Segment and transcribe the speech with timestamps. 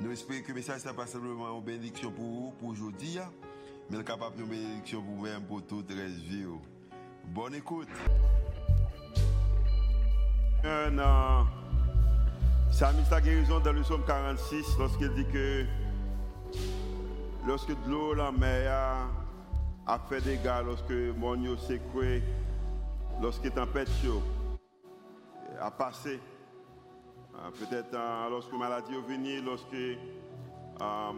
[0.00, 3.18] Nous espérons que le message n'est pas simplement une bénédiction pour vous, pour aujourd'hui,
[3.90, 6.44] mais capable de bénédiction pour vous-même, pour toute la vie.
[7.24, 7.88] Bonne écoute.
[10.62, 11.42] Un euh,
[12.70, 15.64] psalmiste a guérison dans le psaume 46 lorsqu'il dit que
[17.44, 19.08] lorsque de l'eau, la mer
[19.84, 22.22] a fait des dégâts, lorsque mon s'est secoué,
[23.20, 23.88] lorsque tempête
[25.60, 26.20] a passé,
[27.58, 29.96] peut-être euh, lorsque la maladie est venue, lorsque le
[30.80, 31.12] euh,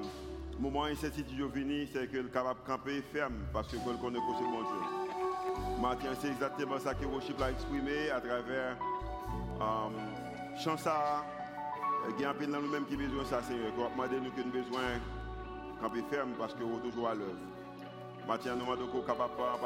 [0.59, 3.99] moment d'incertitude est venu, c'est que le capable de camper ferme parce que vous que
[3.99, 5.81] c'est bon Dieu.
[5.81, 8.77] Maintenant, c'est exactement ça que Worship a exprimé à travers
[9.61, 11.25] euh, chant ça.
[12.17, 13.73] Il y a un peu dans nous-mêmes qui besoin ça, Seigneur.
[13.73, 14.81] Demandons nous que nous besoin
[15.81, 17.35] camper ferme parce que vous toujours à l'œuvre.
[18.27, 19.59] Maintenant, nous demandons capable pas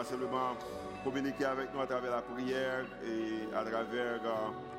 [1.04, 4.20] communiquer avec nous à travers la prière et à travers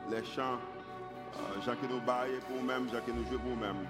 [0.10, 0.58] les chants.
[1.38, 3.86] Euh, Jean qui nous baille pour nous-mêmes, qui nous joue pour nous-mêmes.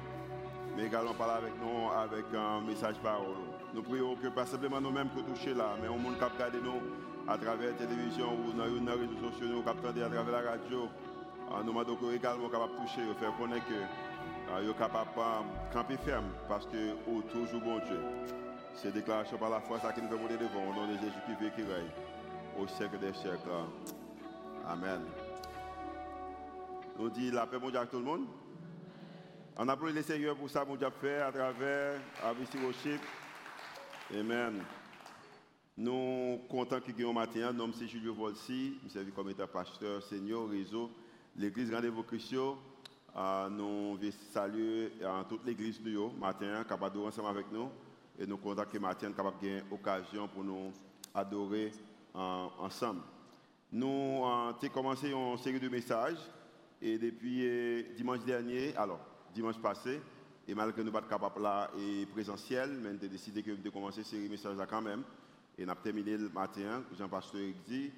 [0.75, 3.47] Mais également parler avec nous avec un message parole.
[3.73, 6.81] Nous prions que pas simplement nous-mêmes que toucher là, mais au monde qui regarde nous
[7.27, 10.83] à travers la télévision ou dans les réseaux sociaux, nous qui à travers la radio.
[10.83, 13.73] Euh, nous demandons également capable de toucher, faire connaître que
[14.61, 17.99] nous sommes capables de camper ferme parce que nous toujours bon Dieu.
[18.75, 21.21] C'est déclaration par la foi ça qui nous fait monter devant au nom de Jésus
[21.25, 21.91] qui vit qui règne
[22.59, 23.49] au siècle des siècles.
[24.67, 25.01] Amen.
[26.97, 28.25] Nous dit la paix mondiale à tout le monde.
[29.57, 33.01] On applaudit le Seigneur pour ça, mon Dieu fait à travers ABC Worship.
[34.17, 34.63] Amen.
[35.77, 40.49] Nous comptons que Guillaume matin, nom c'est Julio Volsi, je suis comme état pasteur senior
[40.49, 40.89] réseau
[41.35, 42.05] l'église Rendez-vous.
[43.17, 43.97] Euh, nous
[44.33, 47.69] saluer euh, toute l'église nous matin, capable ensemble avec nous.
[48.17, 50.71] Et nous comptons que matin, capable de occasion pour nous
[51.13, 51.73] adorer
[52.15, 53.01] euh, ensemble.
[53.69, 56.19] Nous avons commencé une série de messages
[56.85, 58.99] et depuis euh, dimanche dernier, alors
[59.33, 59.99] dimanche passé,
[60.47, 64.03] et malgré nous pas capable là et présentiel, mais nous avons décidé que de commencer
[64.03, 65.01] série messages là quand même.
[65.57, 67.91] Et nous avons terminé le matin, Jean-Pasteur dit,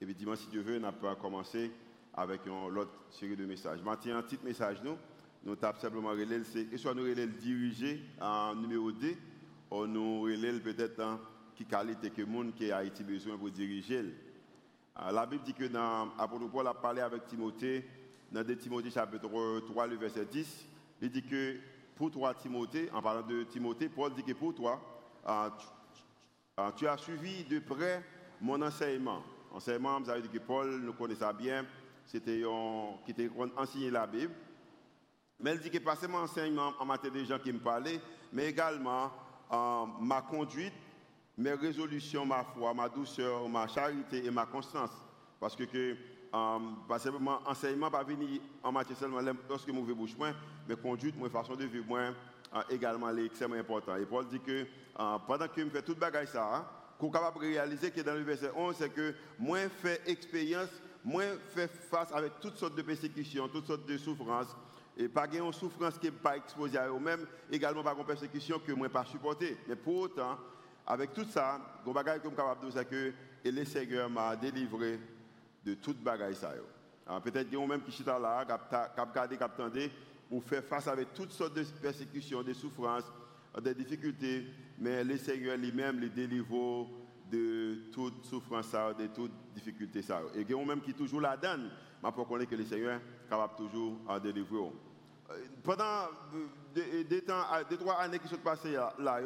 [0.00, 1.70] et puis dimanche, si Dieu veut, nous avons commencé
[2.14, 3.82] avec une autre série de messages.
[3.82, 4.96] Maintenant, un petit message, nous,
[5.44, 9.14] nous avons simplement relais, c'est soit nous relais le diriger en numéro 2,
[9.72, 11.20] ou nous relais peut-être en
[11.54, 14.02] qui qualité que le monde qui a Haïti besoin pour diriger.
[15.12, 17.84] La Bible dit que dans l'apôtre Paul a parlé avec Timothée
[18.30, 19.28] dans 2 Timothée chapitre
[19.66, 20.66] 3, le verset 10,
[21.02, 21.56] il dit que
[21.96, 24.80] pour toi, Timothée, en parlant de Timothée, Paul dit que pour toi,
[25.26, 25.50] euh,
[26.58, 28.02] euh, tu, as suivi de près
[28.40, 29.22] mon enseignement.
[29.52, 31.66] Enseignement, vous avez dit que Paul nous connaissait bien,
[32.06, 32.42] c'était
[33.04, 34.32] qui était enseigné la Bible.
[35.40, 38.00] Mais il dit que pas seulement enseignement en matière de gens qui me parlaient,
[38.32, 39.10] mais également
[39.52, 40.72] euh, ma conduite,
[41.36, 44.90] mes résolutions, ma foi, ma douceur, ma charité et ma constance.
[45.40, 45.96] Parce que, que
[46.32, 49.18] Um, pas simplement enseignement pas venir en matière seulement
[49.48, 50.32] lorsque mauvais bouche moins
[50.68, 54.66] mais conduite façon de vivre moins uh, également extrêmement important et Paul dit que uh,
[55.26, 56.70] pendant que me fait toute bagaille ça
[57.00, 60.68] qu'on capable de réaliser que dans le verset 11 c'est que moins fait expérience
[61.04, 64.56] moins fait face avec toutes sortes de persécutions toutes sortes de souffrances.
[64.96, 68.70] Et pas une souffrance qui n'est pas exposée à eux-mêmes également pas une persécution que
[68.70, 69.56] moi pas supporter.
[69.66, 70.38] Mais pour autant
[70.86, 73.12] avec tout ça, le bagage que je suis capable de dire, c'est que
[73.48, 74.98] le Seigneur m'a délivré
[75.64, 76.52] de toute bagaille ça.
[77.22, 79.90] Peut-être qu'il y a même qui sont là, qui regardé, qui attendé,
[80.28, 83.10] pour faire face avec toutes sortes de persécutions, de souffrances,
[83.62, 84.46] des difficultés,
[84.78, 86.86] mais le Seigneur lui-même les délivre
[87.30, 90.02] de toute souffrance, de toute difficulté.
[90.02, 90.20] Ça.
[90.34, 91.70] Et il y a même qui toujours la donne,
[92.02, 94.58] mais pour connaître que le Seigneur est capable toujours de délivrer.
[94.58, 96.08] Euh, pendant
[96.74, 99.20] des, des, temps, des trois années qui sont passées là, là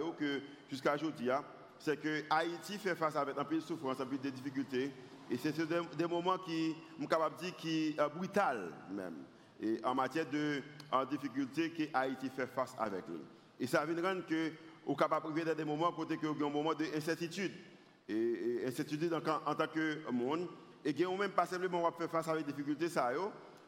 [0.71, 1.43] jusqu'à aujourd'hui, hein,
[1.79, 4.93] c'est que Haïti fait face avec un peu de souffrance, un peu de difficultés.
[5.35, 5.53] Et c'est
[5.97, 9.15] des, moments qui, je capable dire, qui brutal même.
[9.61, 13.19] Et en matière de en difficulté que Haïti fait face avec lui.
[13.59, 14.53] Et ça vient rendre que
[14.87, 17.51] vous capable de des moments côté que un moment d'incertitude.
[18.09, 20.47] Et, incertitude en, en, tant que monde.
[20.85, 23.11] Et ont même pas simplement faire face avec des difficultés, ça,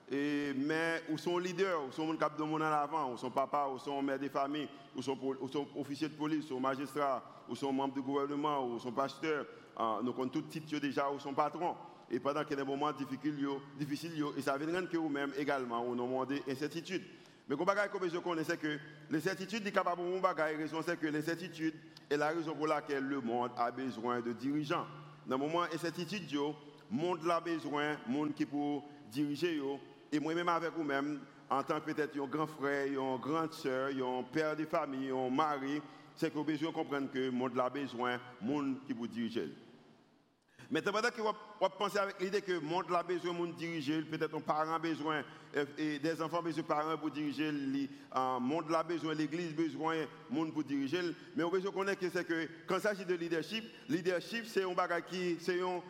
[0.08, 3.78] mais ou sont leaders, ou sont cap de monde en avant, ou sont papa, ou
[3.80, 7.56] sont mère de famille, ou sont, ou sont officiers de police, ou sont magistrats, ou
[7.56, 9.46] sont membres du gouvernement, ou sont pasteurs,
[9.76, 11.74] ah, nous avons tout titre déjà ou son patron.
[12.10, 15.84] Et pendant qu'il y a des moments difficiles, et ça vient rendre que vous-même également,
[15.86, 17.02] on a demandé incertitude.
[17.48, 18.78] Mais comme bagage que je connais, c'est que
[19.10, 21.74] les certitudes sont capables de bagage, raison c'est que les certitudes
[22.08, 24.86] est la raison pour laquelle le monde a besoin de dirigeants.
[25.26, 26.52] Dans le moment où certitude, le
[26.90, 29.60] monde a besoin de monde qui pour diriger.
[30.10, 31.20] Et moi-même avec vous-même,
[31.50, 35.30] en tant que peut-être un grand frère, une grande soeur, un père de famille, un
[35.30, 35.80] mari,
[36.14, 39.06] c'est que vous besoin de comprendre que le monde a besoin de monde qui pour
[39.06, 39.52] diriger.
[40.70, 44.36] Maintenant, pendant que vous pensez avec l'idée que le monde a besoin de diriger, peut-être
[44.36, 45.22] un parent besoin,
[45.56, 49.52] euh, et des enfants besoin de parents pour diriger, le euh, monde a besoin, l'église
[49.52, 51.00] a besoin de monde pour diriger.
[51.36, 54.72] Mais on besoin connaître que c'est que quand il s'agit de leadership, leadership c'est un
[54.72, 55.80] bagage qui, c'est une,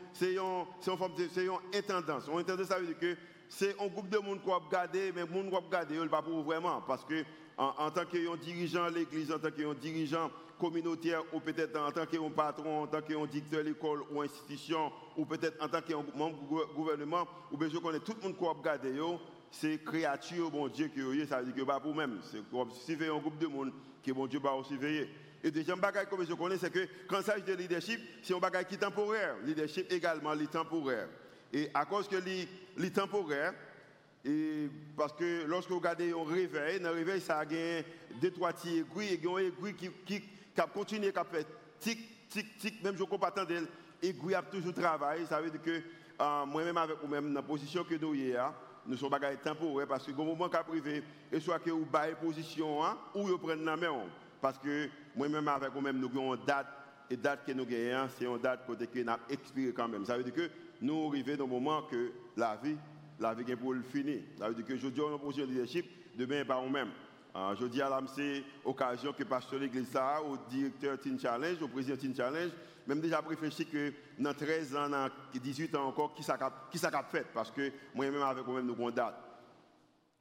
[1.75, 2.29] intendance.
[2.31, 3.17] Une intendance, ça veut dire que
[3.49, 6.03] c'est un groupe de monde qui va regarder, mais le monde qui va regarder, il
[6.03, 6.83] ne pas pour vraiment.
[6.83, 7.25] Parce que
[7.59, 12.17] en, tant que dirigeant l'église, en tant que dirigeant communautaire ou peut-être en tant que
[12.31, 16.39] patron, en tant que directeur de l'école ou institution, ou peut-être en tant que membre
[16.39, 18.93] du gouvernement, ou bien je connais tout le monde qui a regardé,
[19.51, 22.19] c'est créature, bon Dieu, qui ça veut dire que pas pour même.
[22.31, 23.73] C'est comme un groupe de monde
[24.05, 25.09] que bon Dieu va aussi veiller.
[25.43, 28.39] Et deuxième bagage que je connais, c'est que quand il s'agit de leadership, c'est un
[28.39, 29.37] bagage qui est temporaire.
[29.45, 31.09] Leadership également, est temporaire.
[31.53, 33.55] Et à cause que est temporaire,
[34.27, 38.53] et parce que lorsque vous regardez un réveil, dans le réveil, ça a deux, trois
[38.53, 41.47] petits aiguilles, et un aiguille qui, qui, qui a continué, qui a fait
[41.79, 43.69] tic, tic, tic, même je ne pas d'elle,
[44.03, 45.27] aiguille a toujours travaillé.
[45.27, 45.81] Ça veut dire que
[46.21, 49.87] euh, moi-même avec vous-même, dans la position que nous sommes, hein, nous sommes bagages temporaires
[49.87, 53.39] parce que au moment qu'a privé, et soit que vous baillez position hein, ou vous
[53.39, 53.93] prenez la main.
[54.41, 56.67] Parce que moi-même avec vous-même, nous avons une date,
[57.09, 60.05] et date que nous gagnons, hein, c'est une date qui n'a expiré quand même.
[60.05, 60.51] Ça veut dire que
[60.81, 62.77] nous arrivons dans le moment que la vie,
[63.19, 64.21] la vie est pour le finir.
[64.39, 65.87] Ça veut dire dis, on a position de leadership,
[66.17, 66.91] demain par nous-mêmes.
[67.35, 69.95] Euh, je dis à l'âme, c'est occasion que pasteur l'église
[70.27, 72.51] au directeur Teen Challenge, au président Teen Challenge,
[72.87, 76.39] même déjà réfléchi que dans 13 ans, dans 18 ans encore, qui ça
[76.75, 77.27] ça fait?
[77.35, 79.17] Parce que moi-même avec moi-même nous date.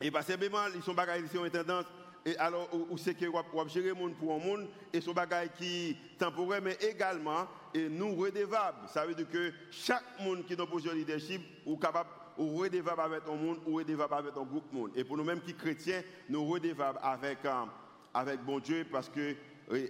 [0.02, 1.86] Et parce que ils sont bagages ici ont tendance
[2.26, 4.68] et alors où c'est que vous gérer monde pour un monde?
[4.92, 8.88] Et son bagage qui temporaire mais également et nous redevables.
[8.88, 13.02] Ça veut dire que chaque monde qui est dans position leadership ou capable ou redevable
[13.02, 14.92] avec un monde, ou redevable avec un groupe monde.
[14.96, 17.66] Et pour nous-mêmes qui chrétiens, nous redevable avec, euh,
[18.14, 19.36] avec bon Dieu parce que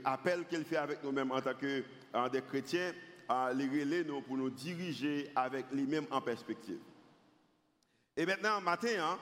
[0.03, 1.83] l'appel qu'il fait avec nous-mêmes en tant que
[2.15, 2.93] euh, des chrétiens,
[3.55, 6.77] les relais nous, pour nous diriger avec lui-même en perspective.
[8.15, 9.17] Et maintenant, matin, hein,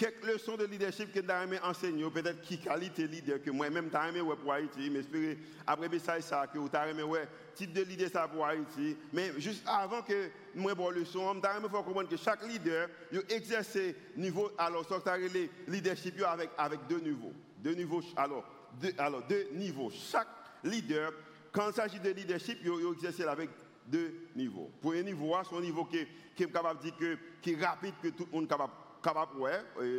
[0.00, 4.34] quelques leçons de leadership que nous enseigner, peut-être qui qualité leader que moi-même j'ai aimé
[4.42, 5.36] pour Haïti, mais j'espère
[5.66, 9.62] après ça que vous avez aimé ouais type de leader ça pour Haïti, mais juste
[9.66, 13.76] avant que moi bon leçon, j'ai aimé faut comprendre que chaque leader il exerce
[14.16, 18.44] niveau alors ça les leadership avec avec deux niveaux, deux niveaux alors
[18.80, 19.90] deux, alors deux niveaux.
[19.90, 20.28] Chaque
[20.64, 21.12] leader
[21.52, 23.50] quand il s'agit de leadership, il exerce avec
[23.86, 24.70] deux niveaux.
[24.80, 27.94] Pour un niveau, c'est un niveau qui est capable de dire que qui est rapide
[28.02, 28.72] que tout le monde est capable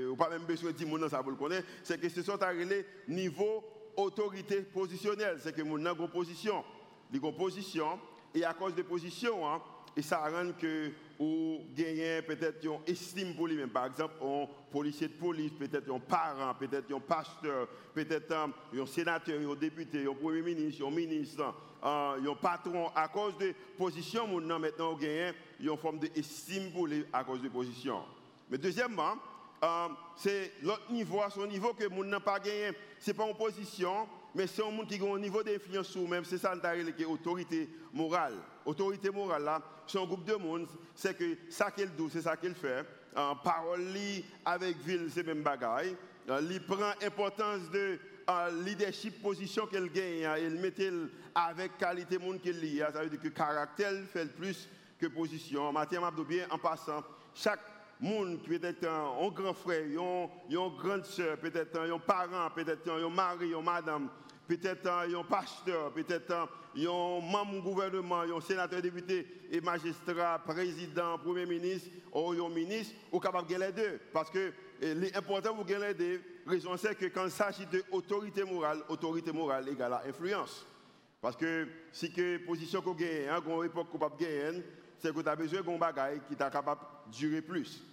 [0.10, 3.64] ou pas même besoin de dire ça vous le c'est que ce sont arrivés niveau
[3.96, 6.64] autorité positionnelle, c'est que mon a position,
[7.14, 8.00] une position
[8.34, 9.62] et à cause de position hein,
[9.96, 13.70] et ça rend que ou gagner peut-être une estime pour lui-même.
[13.70, 19.40] Par exemple, un policier de police, peut-être un parent, peut-être un pasteur, peut-être un sénateur,
[19.40, 21.54] un député, un premier ministre, un ministre,
[21.84, 22.90] un patron.
[22.96, 27.50] À cause de position, maintenant, on gagne une forme d'estime pour lui à cause de
[27.50, 28.02] position.
[28.52, 29.16] Mais deuxièmement,
[29.64, 29.88] euh,
[30.18, 32.72] c'est l'autre niveau, son niveau que moun n'a pas gagné.
[33.00, 36.08] Ce n'est pas en position, mais c'est un monde qui a un niveau d'influence sur
[36.08, 36.26] même.
[36.26, 38.34] C'est ça qui est autorité morale.
[38.66, 42.36] Autorité morale, là, c'est un groupe de monde, c'est que ça qu'elle doit, c'est ça
[42.36, 42.86] qu'elle fait.
[43.16, 43.88] En parole
[44.46, 45.96] avec ville, c'est même bagaille.
[46.28, 50.36] Il prend importance de euh, leadership position qu'elle gagne, hein.
[50.38, 50.74] elle met
[51.34, 52.82] avec qualité monde qu'elle lit.
[52.82, 52.90] Hein.
[52.94, 55.72] Ça veut dire que caractère fait plus que position.
[55.74, 57.04] Mathieu bien en passant,
[57.34, 57.71] chaque
[58.02, 63.64] qui peut-être un, grand frère, une grande soeur, peut-être un parent, peut-être un mari, une
[63.64, 64.10] madame,
[64.48, 66.48] peut-être un pasteur, peut-être un
[67.22, 73.20] membre du gouvernement, un sénateur, député et magistrat, président, premier ministre ou un ministre, ou
[73.20, 74.00] capable de les deux.
[74.12, 79.32] Parce que l'important pour les deux, raison c'est que quand il s'agit d'autorité morale, autorité
[79.32, 80.66] morale égale à influence.
[81.22, 84.64] Parce que si que position qu'on gagne, hein, qu'on époque capable de gagner,
[84.98, 87.91] c'est que tu as besoin d'un bagage qui est capable de durer plus.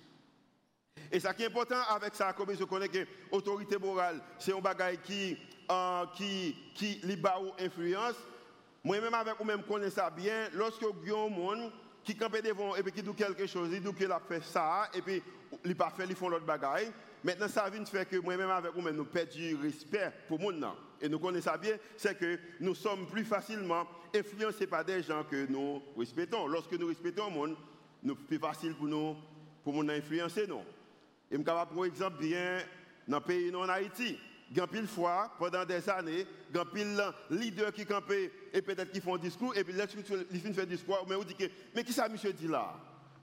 [1.10, 4.60] Et ce qui est important avec ça, comme je connais que l'autorité morale, c'est un
[4.60, 5.36] bagage qui,
[5.70, 7.00] euh, qui, qui
[7.58, 8.16] influence.
[8.84, 10.48] Moi-même, avec vous-même, connais ça bien.
[10.54, 11.72] Lorsque vous avez un monde
[12.04, 14.88] qui campe devant et puis qui dit quelque chose, il dit qu'il a fait ça,
[14.94, 15.22] et puis
[15.64, 16.90] il pas fait, ils font l'autre bagaille.
[17.22, 20.44] Maintenant, ça vient de faire que moi-même, avec vous-même, nous perdons du respect pour le
[20.44, 20.66] monde.
[21.00, 25.24] Et nous connaissons ça bien, c'est que nous sommes plus facilement influencés par des gens
[25.24, 26.46] que nous respectons.
[26.46, 27.56] Lorsque nous respectons le monde,
[28.06, 29.16] c'est plus facile pour nous,
[29.62, 30.64] pour nous influencer, non.
[31.30, 32.58] Et je prendre un exemple bien,
[33.06, 34.18] dans le pays en Haïti.
[34.50, 38.90] Il pile fois, pendant des années, il y a pile leader qui campent et peut-être
[38.90, 41.44] qui font un discours, et puis là, ils finissent faire discours, mais on dit que,
[41.74, 42.74] mais qui ça, monsieur dit là?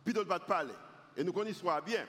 [0.04, 0.74] Puis d'autres pas parler.
[1.18, 2.06] Et nous connaissons bien.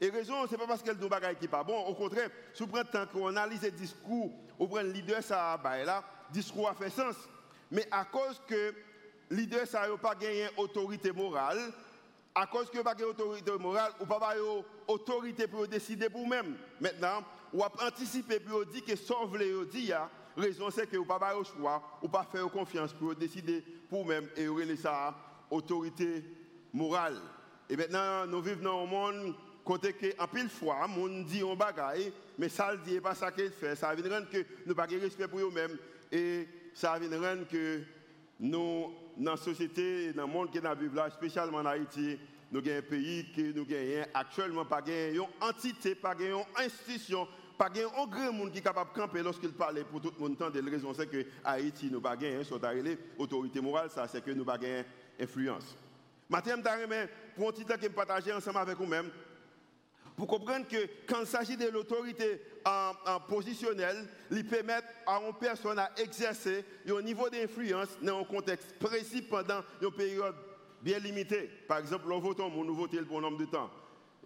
[0.00, 1.78] Et raison, ce n'est pas parce qu'elle nous bagaille qui pas bon.
[1.78, 5.56] Au contraire, si vous prenez temps qu'on analyse le discours, on prend le leader, ça
[5.62, 7.14] bah, discours a fait sens.
[7.70, 8.74] Mais à cause que
[9.30, 11.72] le leader, ça n'a pas gagné autorité morale,
[12.34, 14.42] à cause que pas gagné autorité morale, ou pas gagné
[14.88, 16.56] autorité pour décider pour vous-même.
[16.80, 19.92] Maintenant, ou anticiper pour dire que sauf les dit,
[20.36, 24.28] raison c'est que vous pas le choix, ou pas faire confiance pour décider pour vous-même
[24.36, 25.14] et vous ça
[25.50, 26.24] autorité
[26.72, 27.20] morale.
[27.68, 31.56] Et maintenant, nous vivons dans un monde côté que en pile fois, monde dit un
[31.56, 33.74] bagaille, mais ça ne dit pas ça qu'il fait.
[33.74, 35.76] Ça vient rendre que nous pas respect pour nous-mêmes
[36.12, 37.80] et ça vient rendre que
[38.38, 42.18] nous, dans la société, dans le monde qui nous vivons là, spécialement en Haïti,
[42.52, 47.26] nous avons un pays qui nous gagne actuellement pas une entité, pas une institution,
[47.58, 50.36] pas un grand monde qui est capable de camper lorsqu'il parle pour tout le monde.
[50.38, 52.42] La raison c'est que Haïti nous pas gagné,
[53.18, 54.58] autorité morale, ça c'est que nous pas
[55.20, 55.76] influence.
[56.28, 56.62] Maintenant,
[57.36, 59.10] pour un petit que je partager ensemble avec vous-même,
[60.16, 65.78] pour comprendre que quand il s'agit de l'autorité en, positionnelle, il permet à une personne
[65.78, 70.34] à exercer un niveau d'influence dans un contexte précis pendant une période
[70.82, 71.50] bien limitée.
[71.66, 73.70] Par exemple, nous votons, nous votons pour un nombre de temps.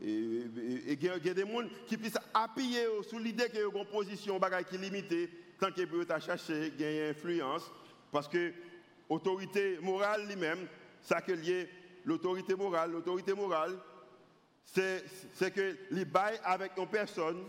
[0.03, 3.85] Et il y a des gens qui puissent appuyer sur l'idée qu'il y a une
[3.87, 7.71] position qui est limitée, tant qu'ils peuvent chercher, gagner influence.
[8.11, 8.53] Parce que
[9.09, 10.67] l'autorité morale lui-même,
[11.03, 11.69] ça que lié
[12.05, 12.93] l'autorité morale.
[12.93, 13.77] L'autorité morale,
[14.65, 17.45] c'est que les bails avec une personne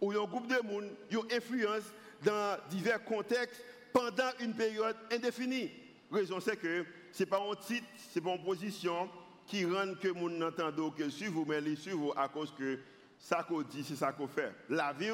[0.00, 5.70] ou un groupe de monde, ont influence dans divers contextes pendant une période indéfinie.
[6.10, 9.08] Raison c'est que ce n'est pas un titre, ce n'est pas une position
[9.46, 12.78] qui rend que les gens n'entendent que vous, mais les vous à cause que
[13.18, 14.52] ça qu'on dit, c'est ça qu'on fait.
[14.68, 15.10] La vie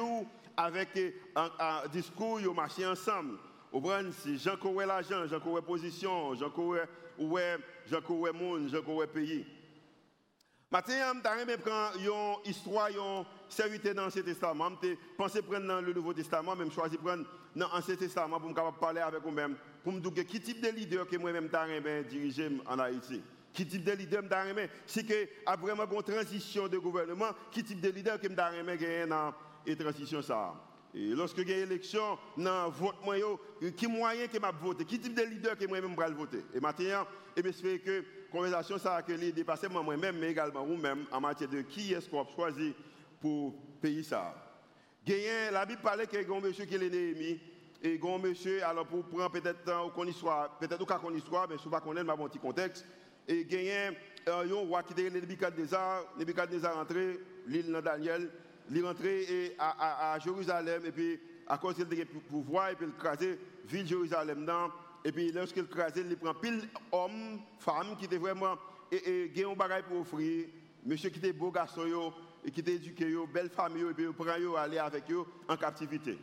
[0.57, 0.89] avec
[1.35, 3.37] un, discours, ils marché ensemble.
[4.11, 6.81] Si Jean Coré l'argent, Jean Coré position, Jean Coré
[7.17, 7.57] ouais,
[7.89, 9.45] Jean Coré monde, Coré pays.
[10.71, 14.71] Maintenant, je prendre une histoire, une serviteur dans l'Ancien Testament.
[14.81, 19.01] Je pensé prendre dans le Nouveau Testament, même choisi prendre dans l'Ancien Testament pour parler
[19.01, 23.21] avec vous-même, pour me dire quel type de leader que moi-même je diriger en Haïti?
[23.53, 27.81] Quel type de leader je Si que après vraiment une transition de gouvernement, quel type
[27.81, 29.33] de leader que je gagner dans
[29.65, 30.55] la transition ça?
[30.95, 33.15] Et lorsque il y a élection, dans vote moi,
[33.75, 34.85] qui moyen que je voter?
[34.85, 36.45] Quel type de leader que moi-même je voter?
[36.53, 41.61] Et maintenant, j'espère que conversation ça a dépassé moi-même, mais également vous-même, en matière de
[41.61, 42.73] qui est-ce qu'on choisi
[43.19, 44.35] pour payer ça?
[45.51, 47.39] la Bible parlait a un monsieur qui est Néhémie,
[47.83, 51.95] et un monsieur, alors pour prendre peut-être qu'on histoire, peut-être qu'on histoire, mais souvent qu'on
[51.97, 52.85] ait un petit contexte,
[53.27, 58.29] et y a un roi qui était Nebuchadnezzar, Nebuchadnezzar rentré, l'île de Daniel,
[58.71, 62.93] il est rentré à, à, Jérusalem, et puis à cause de pouvoir, et puis il
[62.93, 64.45] crasé ville Jérusalem
[65.05, 66.61] et puis lorsqu'il crase, il prend pile
[66.91, 68.55] hommes, femmes qui étaient vraiment
[68.91, 70.47] et, et un bagage pour offrir,
[70.85, 72.13] monsieur qui était beau garçon
[72.45, 76.17] et qui était éduqué belle famille et puis il prend aller avec eux en captivité.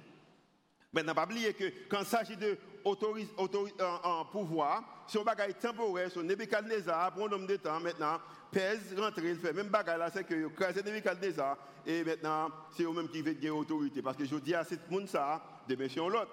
[0.92, 7.12] Maintenant, pas que quand il s'agit de en, pouvoir, si on bagaille temporaire, sur Nebuchadnezzar,
[7.12, 8.18] pour un homme de temps, maintenant,
[8.50, 11.56] pèse, rentre, il fait même bagaille là, c'est que crase Nebuchadnezzar,
[11.87, 14.02] et maintenant, c'est eux-mêmes qui veulent gagner autorité.
[14.02, 16.32] Parce que je dis à ce monde ça, demain sur l'autre.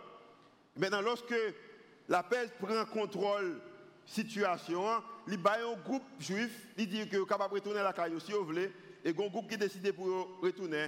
[0.76, 1.36] Maintenant, lorsque
[2.10, 3.62] la paix prend contrôle
[4.06, 4.84] situation,
[5.28, 8.20] il y a un groupe juif, il dit que capable de retourner à la caille
[8.20, 8.72] si vous voulez,
[9.06, 10.88] et un groupe qui décide pour retourner.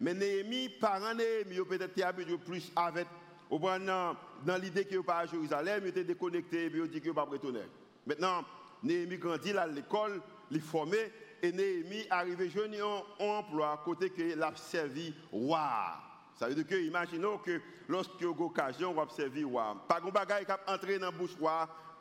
[0.00, 3.06] Mais Néhémie, parents Néhémie, peut-être habitué plus avec,
[3.50, 7.10] dans, dans l'idée qu'il n'est pas à Jérusalem, il était déconnecté, et il dit qu'il
[7.10, 7.62] ne pas retourner.
[8.06, 8.44] Maintenant,
[8.82, 10.98] Néhémie grandit à l'école, il est formé,
[11.42, 15.96] et Néhémie arrive jeune en emploi, côté qu'il a servi roi.
[16.34, 19.44] Ça veut dire que, imaginons que lorsque vous avez l'occasion, vous observer,
[19.88, 21.36] pas de bagaille qui entrer dans la bouche,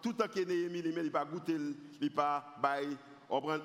[0.01, 1.55] tout le temps que Néhémie, il n'a pas goûté,
[2.01, 2.81] il n'a pas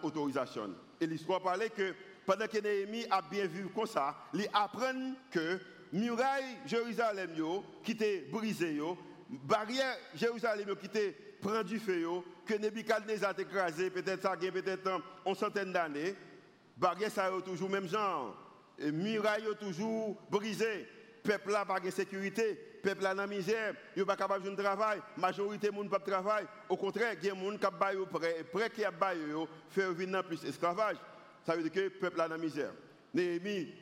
[0.03, 0.71] autorisation.
[1.01, 1.95] Et l'histoire parlait que
[2.31, 5.59] pendant que Néhémie a bien vu comme ça, il apprend que
[5.93, 7.33] muraille Jérusalem
[7.83, 8.81] qui était brisée,
[9.29, 12.07] barrière Jérusalem qui était prend du feu,
[12.47, 16.15] que Nebuchadnezzar a écrasé, peut-être ça a peut-être une centaine d'années,
[16.77, 18.37] barrière ça a toujours même genre
[18.79, 20.87] muraille toujours brisée.
[21.25, 25.71] Peuple là pas de sécurité, peuple là dans misère, il pas capable de travail, majorité
[25.73, 26.47] monde pas de travail.
[26.69, 29.35] Au contraire, il y a gens qui baillent prêt, prêt qui a baillé
[29.69, 30.97] faire venir plus esclavage.
[31.45, 32.73] Ça veut dire que peuple là dans misère.
[33.15, 33.73] Néhémie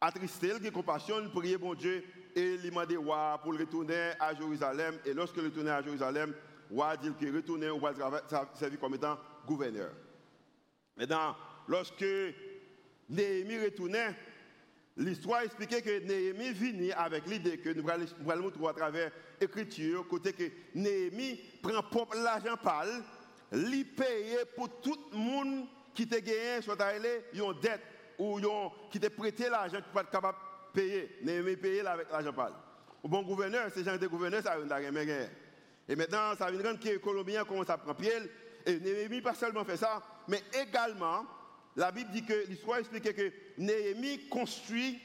[0.00, 2.04] attristé, il a compassion, il prie bon Dieu
[2.34, 6.34] et il demande roi pour retourner à Jérusalem et lorsque il retourne à Jérusalem,
[6.70, 7.92] roi dit qu'il retourne au va
[8.54, 9.90] servir comme étant gouverneur.
[10.96, 12.04] Maintenant, lorsque
[13.08, 14.14] Néhémie retournait,
[14.96, 17.88] l'histoire expliquait que Néhémie venait avec l'idée que nous
[18.30, 23.02] allons montrer à travers l'écriture, côté que Néhémie prend l'argent pâle,
[23.52, 25.66] lui payer pour tout le monde
[25.98, 27.82] qui t'a gagné, soit allé, une dette
[28.20, 28.40] ou
[28.88, 30.38] qui t'a prêté l'argent qui pas capable
[30.72, 31.18] de payer.
[31.22, 32.52] Néhémie payer avec l'argent pâle.
[33.02, 35.26] Au bon gouverneur, ces gens de gouverneur, ça rien gagné.
[35.88, 38.12] Et maintenant, ça vient rendre que les Colombiens commencent à prendre pied.
[38.64, 41.26] Et Néhémie pas seulement fait ça, mais également,
[41.74, 45.00] la Bible dit que l'histoire explique que Néhémie construit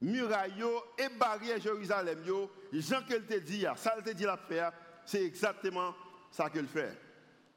[0.00, 0.62] murailles
[0.98, 2.22] et barrières Jérusalem.
[2.72, 4.72] Jean qu'elle te dit, ça elle te dit la faire,
[5.04, 5.92] c'est exactement
[6.30, 6.96] ça qu'elle fait.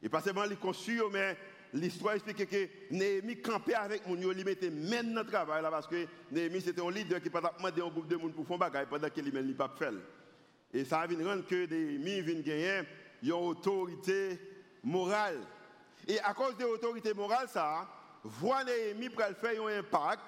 [0.01, 1.37] Et pas seulement il construit, mais
[1.75, 6.07] l'histoire explique que Néhémie campait avec mon il mettait même dans travail là parce que
[6.31, 9.09] Néhémie c'était un leader qui pas demandé un groupe de monde pour faire bagaille pendant
[9.09, 9.93] qu'il ne pas faire.
[10.73, 12.81] Et ça vient rendre que Néhémie vient gagner
[13.21, 14.39] une autorité
[14.83, 15.39] morale.
[16.07, 17.87] Et à cause de l'autorité morale, ça,
[18.23, 20.21] voit Néhémie pour faire un impact.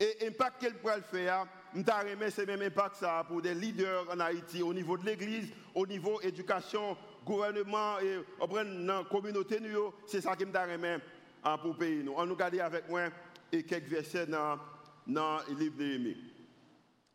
[0.00, 4.62] Et l'impact qu'elle pourrait faire, je c'est même impact ça pour des leaders en Haïti,
[4.62, 9.60] au niveau de l'église, au niveau éducation, gouvernement et la communauté,
[10.06, 11.02] c'est ça qui me remis
[11.44, 12.08] hein, pour le pays.
[12.14, 13.08] On nous garde avec moi
[13.52, 14.58] et quelques versets dans,
[15.06, 16.14] dans le livre de.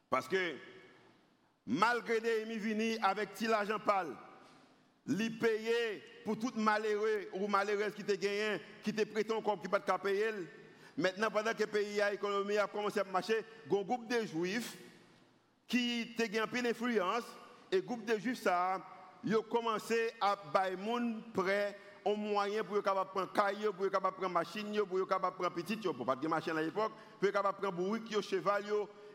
[0.10, 0.56] Parce que
[1.66, 4.16] malgré Néhémie venu avec petit l'argent pâle,
[5.08, 9.68] li payer pour tout malheureux ou malheureuse qui te gagné, qui te prêté encore qui
[10.04, 10.32] payer.
[10.96, 13.84] Maintenant, pendant que le pays a l'économie a commencé à marcher, il y a un
[13.84, 14.78] groupe de juifs
[15.68, 17.24] qui te gagné une influence
[17.72, 18.80] et le groupe de juifs ça,
[19.24, 20.78] ils ont commencé à bailler
[21.34, 25.78] prêt un moyen pour capable prendre caillou, pour capable prendre machine, pour capable prendre petit,
[25.78, 28.64] pour pas de machine à l'époque, pour capable prendre bourrique, cheval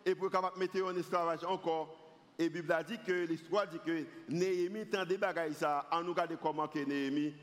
[0.06, 1.94] et pour capable mettre en esclavage encore
[2.38, 6.12] et la Bible a dit que l'histoire dit que Néhémie des bagaille ça, en nous
[6.12, 7.34] regarde comment que Néhémie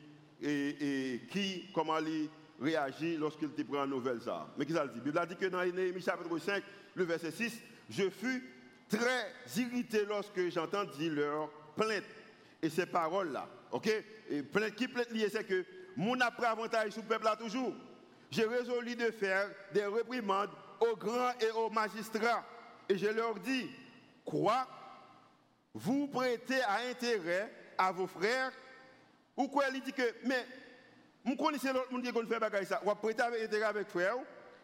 [0.42, 2.30] et, qui, comment il
[2.62, 4.48] réagit lorsqu'il te prend nouvelle ça.
[4.58, 4.98] Mais qu'est-ce qu'il dit?
[5.00, 6.64] La Bible a dit que dans Néhémie chapitre 5,
[6.96, 8.50] le verset 6, je fus
[8.88, 12.04] très irrité lorsque j'entendis leur plainte.
[12.62, 13.88] Et ces paroles-là, ok?
[14.30, 14.44] Et
[14.76, 17.74] qui plainte liée, c'est que mon après avantage sous le peuple là toujours.
[18.32, 22.44] J'ai résolu de faire des réprimandes aux grands et aux magistrats.
[22.90, 23.70] Et je leur dis,
[24.24, 24.68] quoi?
[25.74, 28.52] Vous prêtez à intérêt à vos frères,
[29.36, 29.66] ou quoi?
[29.74, 30.46] Il dit que, mais,
[31.24, 34.16] vous connaissez l'autre monde qui fait ça, vous prêtez à intérêt avec frère,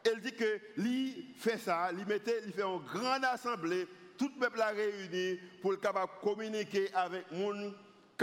[0.04, 3.88] elle dit que lui fait ça, lui mettait, il fait une grande assemblée,
[4.18, 7.76] tout le peuple a réuni pour capable communiquer avec monde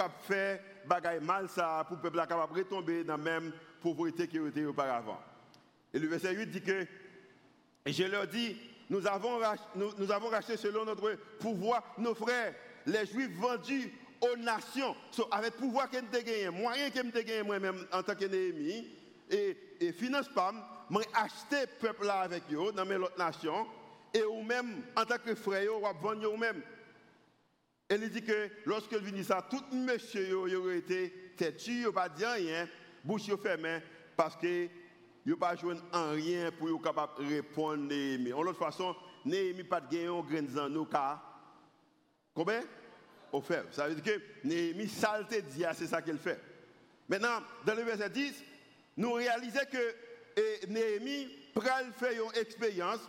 [0.03, 4.47] qui fait bagaille mal ça, pour le peuple capable retomber dans la même pauvreté qu'il
[4.47, 5.21] était auparavant.
[5.93, 6.87] Et le verset 8 dit que,
[7.87, 8.57] et je leur dis,
[8.91, 9.41] nous avons,
[9.75, 12.55] nous, nous avons racheté selon notre pouvoir nos frères
[12.87, 14.97] les Juifs vendus aux nations.
[15.11, 18.89] So, avec pouvoir que j'ai gagné, moyen que j'ai gagné moi-même en tant que Néhémie,
[19.31, 20.53] et, et finance pas,
[20.91, 23.67] j'ai acheté le peuple là avec eux dans mes autres nations,
[24.15, 26.63] et ou même en tant que frère, ou vendre eux-mêmes.
[27.91, 32.25] Il dit que lorsque il dit ça, tout monsieur aurait été têtu, il pas dit
[32.25, 32.69] rien,
[33.03, 33.81] bouche fermée,
[34.17, 34.69] parce que
[35.25, 38.33] il pas joué en rien pour être capable de répondre Néhémie.
[38.33, 41.25] En l'autre façon, Néhémie pas de gagner un grain de nous car
[42.35, 42.63] Combien?
[43.33, 43.65] Au fait.
[43.73, 46.41] Ça veut dire que Néhémie saleté dit, c'est ça qu'elle fait.
[47.09, 48.43] Maintenant, dans le verset 10,
[48.97, 49.95] nous réalisons que
[50.39, 53.01] et Néhémie pral faire une expérience.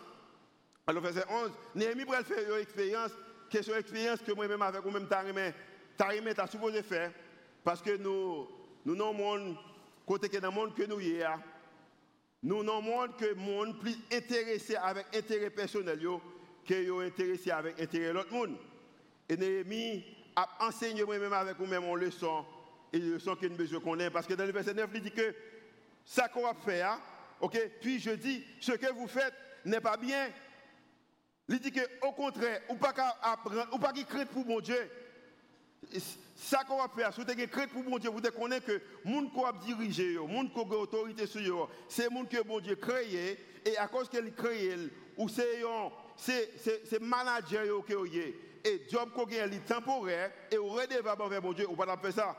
[0.87, 3.11] Alors, verset 11, Néhémie pral faire une expérience,
[3.49, 5.53] question expérience que moi-même avec vous-même, Tarimé,
[6.33, 7.11] tu as supposé faire.
[7.63, 8.47] Parce que nous,
[8.85, 9.57] nous le monde,
[10.05, 11.37] côté que dans le monde que nous y a,
[12.43, 15.99] nous dans le monde que monde plus intéressé avec intérêt personnel
[16.65, 18.55] que intéressé avec intérêt l'autre monde.
[19.27, 22.45] Et Néhémie a enseigné moi-même avec vous-même en leçon,
[22.93, 24.09] et leçon que nous connaît.
[24.09, 25.35] Parce que dans le verset 9, il dit que
[26.05, 26.97] ça qu'on va faire,
[27.41, 29.33] ok, puis je dis, ce que vous faites
[29.65, 30.29] n'est pas bien.
[31.49, 34.89] Il dit que au contraire, ou pas apprendre, ou pas crainte pour mon Dieu.
[36.35, 38.81] Ça qu'on va faire, si vous avez crainte pour mon Dieu, vous connaissez que le
[39.11, 42.45] monde qui a dirigé, le monde qui a autorité sur eux, c'est le monde que
[42.47, 44.75] mon Dieu a créé, et à cause qu'il créé,
[45.17, 48.05] ou c'est manager qui a
[48.63, 52.37] et job qu'on est temporaire et on redevable envers mon Dieu, on va faire ça.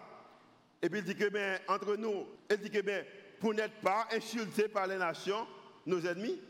[0.83, 3.05] Et puis il dit que ben, entre nous, il dit que ben,
[3.41, 5.47] pour n'être pas insulté par les nations,
[5.87, 6.41] nos ennemis,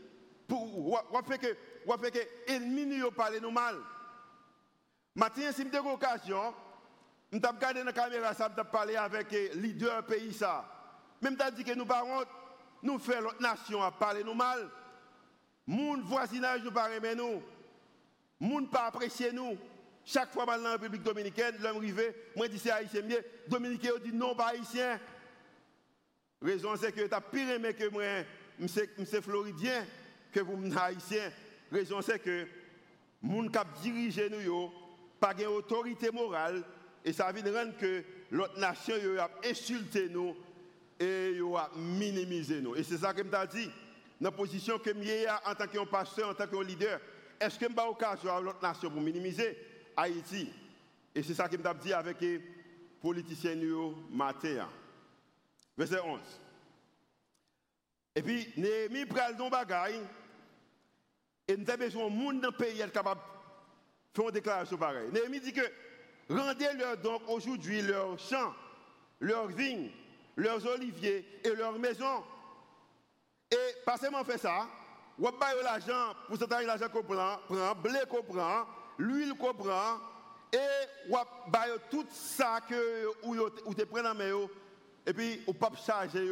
[0.47, 3.75] pour on fait que on fait que ennemis nous parlent nous mal.
[5.15, 6.53] Maintenant, si j'ai occasion,
[7.31, 10.65] je vais regarder dans la caméra, ça vais parler avec les leader pays ça.
[11.21, 12.25] Même t'as dit que nous parlons,
[12.81, 14.69] nous faisons l'autre nation à parler nous mal.
[15.67, 17.41] Mon voisinage nous parle nous
[18.41, 19.57] gens pas apprécié nous.
[20.03, 24.11] Chaque fois dans la République dominicaine, l'homme arrivé, moi dis c'est haïtien mieux, Dominicain dit
[24.11, 24.99] non pas haïtien.
[26.41, 28.03] Raison c'est que tu as pire aimé que moi,
[28.67, 29.85] c'est floridien
[30.31, 31.31] que vous haïtien.
[31.71, 32.47] Raison c'est que
[33.21, 34.71] moun kap dirige nous yo
[35.19, 36.63] pas une autorité morale
[37.05, 40.35] et ça vient rendre que l'autre nation a insulté nous
[40.99, 42.75] et a minimisé nous.
[42.75, 43.71] Et c'est ça que je dit
[44.19, 46.99] dans la position que je en tant que pasteur, en tant que leader.
[47.39, 49.57] Est-ce que vais occasion à l'autre nation pour minimiser
[49.97, 50.49] Haïti?
[51.15, 52.39] Et c'est ça que je dit avec les
[53.01, 53.55] politiciens
[54.11, 54.69] matin.
[55.75, 56.19] Verset 11.
[58.15, 59.99] Et puis, Néhémie pral don bagaille,
[61.51, 64.31] et nous avons besoin de monde dans le pays qui est capable de faire une
[64.31, 65.09] déclaration pareille.
[65.11, 65.69] Néhémie dit que
[66.29, 68.53] rendez-leur donc aujourd'hui leurs champs,
[69.19, 69.91] leurs vignes,
[70.37, 72.23] leurs oliviers et leurs maisons.
[73.51, 74.65] Et pas seulement fait ça,
[75.17, 78.65] vous avez l'argent, pour ce temps l'argent qu'on prend, prend, blé qu'on prend,
[78.97, 79.97] l'huile qu'on prend,
[80.53, 84.47] et vous avez tout ça que vous prenez en main,
[85.05, 86.31] et puis vous ne pouvez pas charger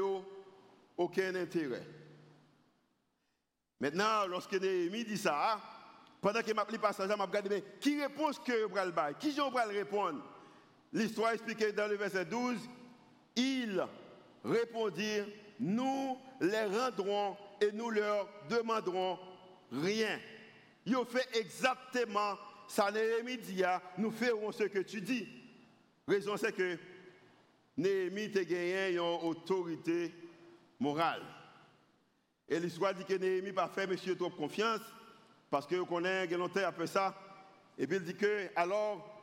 [0.98, 1.99] aucun intérêt.
[3.80, 5.60] Maintenant, lorsque Néhémie dit ça,
[6.22, 9.32] pendant que m'a le passage, m'a regardé, mais qui répond ce que vous allez Qui
[9.32, 10.22] je vais répondre?
[10.92, 12.58] L'histoire expliquée dans le verset 12,
[13.36, 13.82] ils
[14.44, 15.28] répondirent,
[15.60, 19.18] nous les rendrons et nous leur demanderons
[19.72, 20.20] rien.
[20.86, 22.36] Ils ont fait exactement
[22.68, 23.63] ça, Néhémie dit,
[23.98, 25.28] nous ferons ce que tu dis.
[26.08, 26.78] Raison c'est que
[27.78, 30.13] Néhémie a gagné une autorité
[30.80, 31.24] morale.
[32.50, 34.82] Et l'histoire dit que Néhémie pas fait monsieur trop confiance,
[35.52, 37.16] parce que connaissez longtemps après ça.
[37.78, 39.20] Et puis il dit que, alors,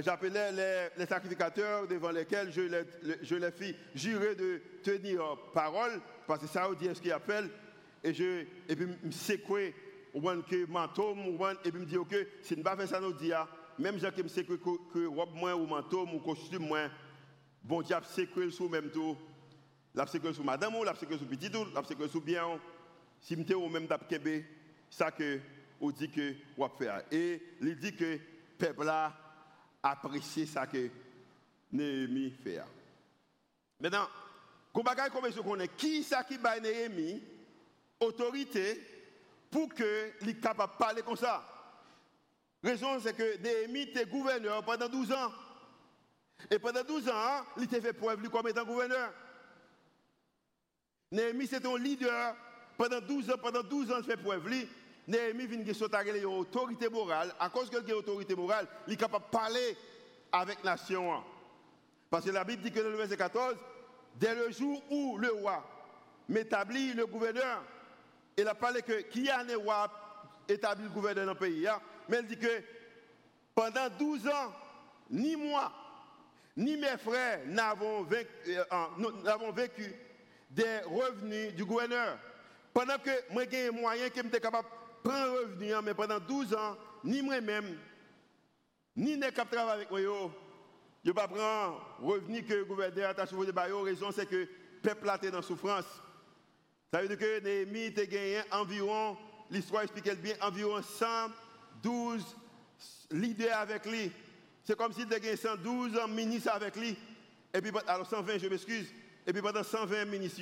[0.00, 2.84] j'appelais les, sacrificateurs devant lesquels je les,
[3.22, 5.22] je fis jurer de tenir
[5.54, 7.48] parole, parce que ça, dit ce qu'il appelle,
[8.02, 9.74] et, je, et puis me sécouer,
[10.12, 11.16] ou que manteau,
[11.64, 14.04] et puis me dit que si ne pas faire ça, nous dit, ah, même si
[14.04, 16.90] je me sécouer que robe moins, ou manteau, ou costume moins,
[17.62, 19.16] bon Dieu, sécouer sous même tout
[19.94, 22.60] la sécurité sur madame, la sécurité sur petit tout, la sécurité sur bien,
[23.20, 24.44] si vous ou même d'apkebe,
[24.90, 25.40] ça que
[25.80, 27.02] on dit que on faire.
[27.10, 28.20] Et il dit que le
[28.58, 29.12] peuple a
[29.82, 30.90] apprécié ça que
[31.72, 32.62] Néhémie fait.
[33.80, 34.08] Maintenant,
[34.72, 34.84] comme
[35.30, 37.22] je connais, qui ça qui bat Néhémie
[38.00, 38.80] autorité
[39.50, 41.44] pour que soit capable de parler comme ça.
[42.62, 45.32] Raison, c'est que Néhémie était gouverneur pendant 12 ans.
[46.50, 49.12] Et pendant 12 ans, il était fait preuve comme étant gouverneur.
[51.10, 52.34] Néhémie, c'est un leader.
[52.76, 54.48] Pendant 12 ans, pendant 12 ans, il fait preuve.
[55.06, 57.34] Néhémie vient de sauter une morale.
[57.38, 59.76] À cause qu'il a une autorité morale, il est capable de parler
[60.32, 61.22] avec la nation.
[62.10, 63.56] Parce que la Bible dit que dans le verset 14,
[64.16, 65.64] dès le jour où le roi
[66.28, 67.62] m'établit le gouverneur,
[68.36, 69.90] il a parlé que qui a un roi
[70.48, 71.66] établi le gouverneur dans le pays.
[71.68, 71.80] Hein?
[72.08, 72.62] Mais il dit que
[73.54, 74.52] pendant 12 ans,
[75.10, 75.72] ni moi,
[76.56, 79.94] ni mes frères n'avons vécu, euh, vécu
[80.54, 82.18] des revenus du gouverneur.
[82.72, 86.20] Pendant que moi j'ai un moyen que je capable de prendre revenu, hein, mais pendant
[86.20, 87.76] 12 ans, ni moi-même,
[88.96, 90.00] ni les cap travailler avec moi,
[91.04, 94.48] je ne pas prendre revenu que le gouverneur a choisi de raison c'est que le
[94.82, 95.84] peuple est dans souffrance.
[96.92, 99.16] Ça veut dire que Néhémie a gagné environ,
[99.50, 102.24] l'histoire explique bien, environ 112
[103.10, 104.12] leaders avec lui.
[104.62, 106.96] C'est comme s'il avait gagné 112 ministres avec lui.
[107.52, 108.86] Et puis, alors 120, je m'excuse.
[109.26, 110.40] Et puis pendant 120 ministres,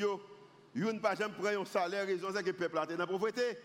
[0.74, 3.00] ils n'ont pas jamais pris un salaire, raison c'est que le peuple a été dans
[3.00, 3.58] la pauvreté.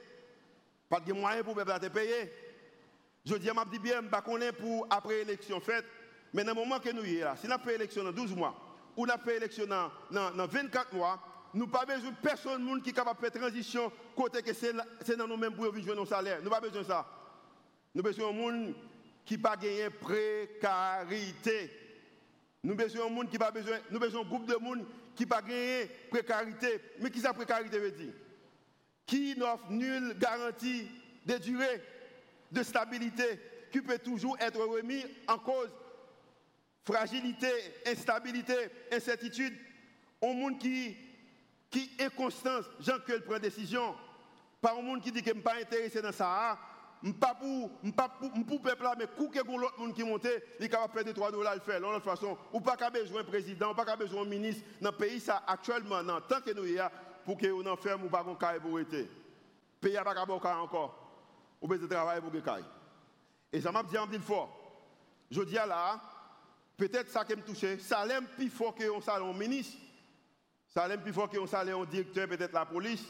[0.89, 2.31] Pas de moyens pour le peuple a payer.
[3.25, 5.85] Je dis, je dis bien, je ne pour après l'élection faite,
[6.33, 8.55] mais dans le moment que nous sommes là, si nous fait l'élection dans 12 mois,
[8.95, 11.19] ou nous fait l'élection dans, dans, 24 mois,
[11.53, 15.17] nous n'avons pas besoin de personne qui est capable de faire transition côté que c'est
[15.17, 16.37] dans nous-mêmes pour vivre nos salaires.
[16.37, 17.05] Nous n'avons pas besoin de ça.
[17.93, 18.75] Nous avons besoin de monde
[19.25, 21.71] qui pas gagné précarité.
[22.63, 24.85] Nous avons besoin de monde qui pas besoin, nous besoin d'un groupe de monde
[25.17, 26.79] qui n'a pas gagné précarité.
[26.99, 28.13] Mais qui ça précarité veut dire?
[29.05, 30.87] Qui n'offre nulle garantie
[31.25, 31.81] de durée,
[32.51, 33.39] de stabilité,
[33.71, 35.71] qui peut toujours être remis en cause?
[36.85, 37.51] Fragilité,
[37.85, 38.55] instabilité,
[38.91, 39.53] incertitude.
[40.21, 40.95] Un monde qui,
[41.69, 43.95] qui est constant, Jean que prend décision.
[44.61, 46.57] Pas un monde qui dit qu'il n'est pas intéressé dans ça
[47.19, 47.69] pas pour
[48.47, 50.27] pour peuple là mais coup que l'autre monde qui monte
[50.59, 52.89] il est capable de perdre 3 dollars le faire de toute façon ou pas qu'à
[52.89, 56.65] besoin président pas qu'à besoin ministre dans le pays ça actuellement non tant que nous
[56.65, 56.91] y a
[57.23, 59.05] pour que on enferme ou pas qu'on caille pour être
[59.81, 61.03] pays pas qu'à encore.
[61.61, 62.65] Ou besoin de travailler pour que caille.
[63.51, 64.57] Et ça m'a dit en fort.
[65.29, 65.99] Je dis là
[66.77, 69.77] peut-être ça qui me touche ça l'aime plus fort que un salon ministre.
[70.67, 73.03] Ça l'aime plus fort que un salaire directeur peut-être la police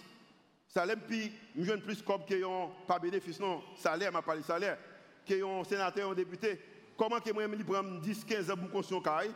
[0.67, 3.61] salaire puis je plus comme que ont pas bénéfice non.
[3.75, 4.77] Salaire m'a parlé salaire
[5.25, 6.59] que un sénateur un député.
[6.97, 9.31] Comment que moi me prendre 10 15 ans pour construire caille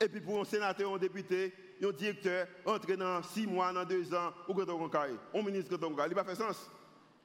[0.00, 4.14] et puis pour un sénateur un député un directeur entre dans 6 mois dans 2
[4.14, 6.70] ans ou ton caille un ministre que ton caille il pas fait sens.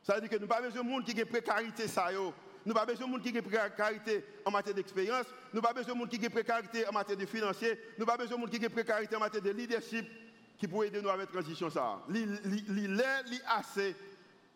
[0.03, 2.33] Ça veut dire que nous n'avons pas besoin de monde qui a précarité ça yo.
[2.65, 5.25] Nous n'avons pas besoin de monde qui a précarité en matière d'expérience.
[5.53, 7.79] Nous n'avons pas besoin de monde qui a précarité en matière de financier.
[7.97, 10.05] Nous n'avons pas besoin de monde qui a précarité en matière de leadership
[10.61, 11.69] qui pourrait aider nous avec transition.
[12.13, 13.95] Il est assez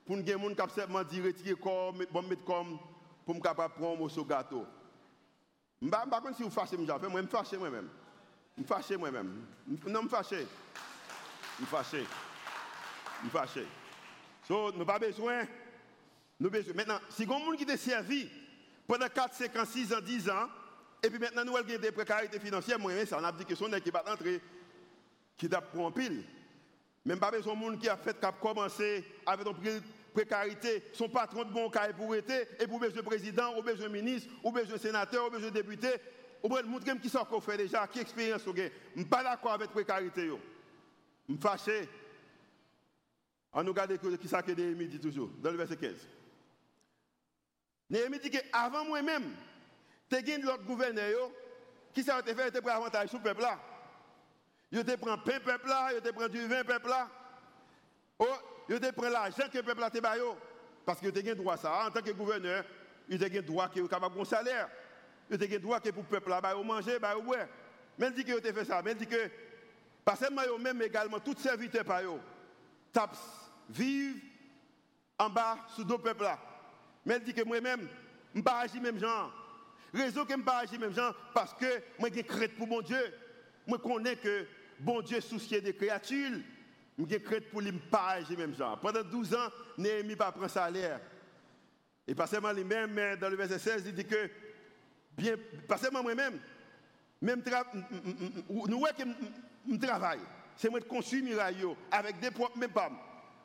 [0.06, 2.78] pour nous des gens qui seulement dit retirer comme bon mettre comme
[3.26, 4.68] pour me capable prendre mon gâteau.
[5.82, 7.90] Je ne sais pas si vous fâchez moi, je me fâche moi-même.
[8.56, 9.48] Je me fâche moi-même.
[9.88, 10.46] Non, me fâche.
[11.60, 12.06] Je fâche.
[13.24, 13.66] Je fâche.
[14.48, 15.42] So, nous pas besoin.
[16.40, 16.76] Nous besoin.
[16.76, 18.30] Maintenant, si il y a des gens qui ont servi
[18.88, 20.50] pendant 4, 5 ans, 6 ans, 10 ans,
[21.02, 23.72] et puis maintenant nous avons des précarités financières, moi, ça, on a dit que son
[23.84, 24.40] qui va entrer,
[25.38, 26.24] qui t'a pris en pile.
[27.06, 29.82] Même pas besoin de monde qui a fait cap commencer avec une
[30.14, 33.88] précarité, son patron de bon cas pour être, et pour besoin de président, ou besoin
[33.90, 35.90] de ministre, ou besoin sénateur, ou besoin député,
[36.42, 38.42] ou besoin de montrer qui sort qu'on fait déjà, qui expérience.
[38.46, 40.28] Je ne suis pas d'accord avec la précarité.
[41.28, 41.90] Je suis fâché.
[43.54, 45.94] On nous regarde qui que Néhémie dit toujours, dans le verset 15.
[47.90, 49.32] Néhémie dit qu'avant moi-même,
[50.10, 51.30] tu as l'autre gouverneur
[51.94, 53.60] qui s'est fait, avantage sur le peuple là.
[54.72, 57.08] Il te prend pain peuple là, il te prend du vin peuple là.
[58.20, 58.26] Oh,
[58.70, 60.00] il te prend l'argent que le peuple là te
[60.86, 61.86] Parce que tu as droit ça.
[61.88, 62.64] En tant que gouverneur,
[63.08, 64.70] il a droit qu'il est capable de salaire.
[65.30, 67.48] Il a droit pour le peuple là, manger, bah, boire.
[67.98, 68.82] Mais il dit tu fait ça.
[68.82, 69.30] Mais il que,
[70.04, 72.20] pas seulement même également, tout serviteur par eux,
[72.92, 73.18] tapent
[73.70, 74.20] vivre
[75.18, 76.40] en bas sous deux peuples là.
[77.06, 77.88] Mais dit que moi-même,
[78.34, 79.32] je ne pas agir même genre.
[79.94, 82.82] Raison que je ne pas agir même genre, parce que moi j'ai crainte pour mon
[82.82, 83.14] Dieu.
[83.68, 84.46] Moi connais que
[84.80, 86.40] bon Dieu soucié des créatures.
[87.10, 88.80] J'ai crainte pour lui pas agir même genre.
[88.80, 91.02] Pendant 12 ans, Néhémie pas prendre salaire.
[92.08, 94.30] Et pas seulement lui-même, dans le verset 16, il dit que,
[95.18, 95.36] bien,
[95.68, 96.40] pas seulement moi-même,
[97.22, 97.42] même
[98.50, 99.04] nous voyons que
[99.72, 100.20] je travaille.
[100.56, 102.98] C'est moi qui construis miraille avec des propres mes femmes.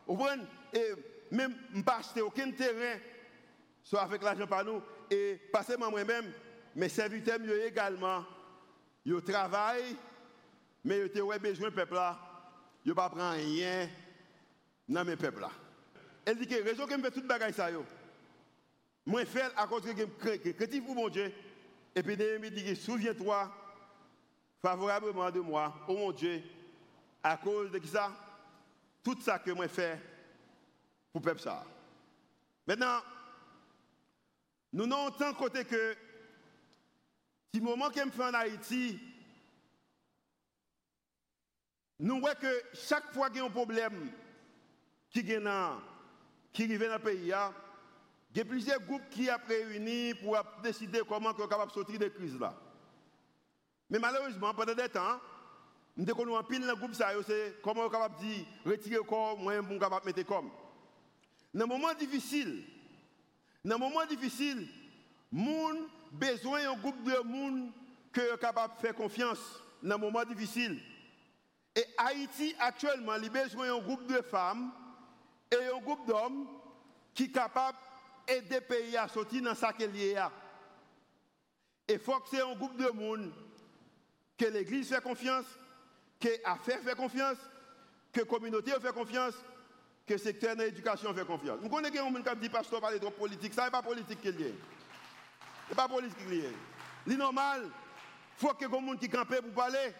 [0.06, 0.42] Vous voyez,
[0.74, 0.92] et
[1.30, 1.54] même
[1.84, 2.98] pas acheter aucun terrain,
[3.82, 6.30] soit avec l'argent par nous, et pas seulement moi-même,
[6.76, 8.24] mes serviteurs également,
[9.04, 9.96] ils travaillent,
[10.84, 12.18] mais ils ont besoin peuple là,
[12.84, 13.88] ne pas prendre rien
[14.88, 15.50] dans mes peuples là.
[16.24, 17.84] Elle dit que raison que je fais toute bagaille ça yo.
[19.06, 21.32] Moi fais à cause que je créatif pour mon Dieu.
[21.94, 23.52] Et puis Néhémie dit souviens-toi
[24.62, 26.42] favorablement de moi, oh mon Dieu,
[27.22, 28.12] à cause de qui ça?
[29.02, 29.98] Tout ça que moi fais
[31.12, 31.64] pour peuple ça.
[32.66, 33.00] Maintenant,
[34.72, 35.96] nous n'avons tant côté que,
[37.52, 39.00] si moment que me fait en Haïti,
[42.00, 44.10] nous voyons que chaque fois qu'il y a un problème
[45.10, 47.32] qui arrive dans le pays, il y
[48.40, 52.04] a plusieurs groupes qui ont réuni pour décider comment on est capable de sortir de
[52.04, 52.54] la crise là.
[53.90, 55.20] Mais malheureusement, pendant des temps,
[55.94, 59.02] nous avons un pile dans le groupe, c'est comment on est capable de retirer le
[59.02, 60.50] corps, moi, est capable de mettre comme.
[61.52, 62.64] Dans un moment difficile,
[63.62, 64.66] dans un moment difficile,
[66.12, 67.72] besoin d'un groupe de monde
[68.14, 70.80] qui est capable de faire confiance dans un moment difficile.
[71.76, 74.72] Et Haïti, actuellement, il a besoin d'un groupe de femmes
[75.50, 76.48] et un groupe d'hommes
[77.14, 77.78] qui sont capables
[78.26, 80.10] d'aider le pays à sortir dans ce qu'il y.
[80.10, 83.32] Et il faut que c'est un groupe de monde
[84.36, 85.44] que l'Église fait confiance,
[86.18, 87.38] que l'affaire fait confiance,
[88.12, 89.34] que la communauté fait confiance,
[90.06, 91.58] que le secteur de l'éducation fait confiance.
[91.62, 94.44] Nous connaissons gens qui disent pasteur parler de politique, ça n'est pas politique qu'il y
[94.44, 94.48] a.
[94.48, 96.50] Ce n'est pas politique qu'il y a.
[97.06, 97.62] C'est normal.
[97.64, 99.92] Il faut que gens qui campent pour parler.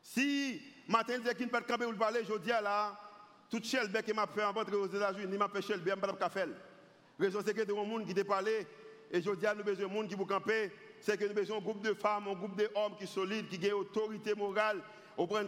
[0.00, 2.98] Si matin dit qu'il ne peut pas camper pour parler, je dis là,
[3.50, 6.48] tout Shelby qui m'a fait rentrer aux États-Unis, m'a fait Shelby, je ne pas faire.
[7.18, 8.66] Raison c'est que des gens qui te parlé,
[9.10, 11.58] et je dis à nous besoin de gens qui vous camper, c'est que nous besoin
[11.58, 14.82] d'un groupe de femmes, un groupe d'hommes qui sont solides, qui ont autorité morale,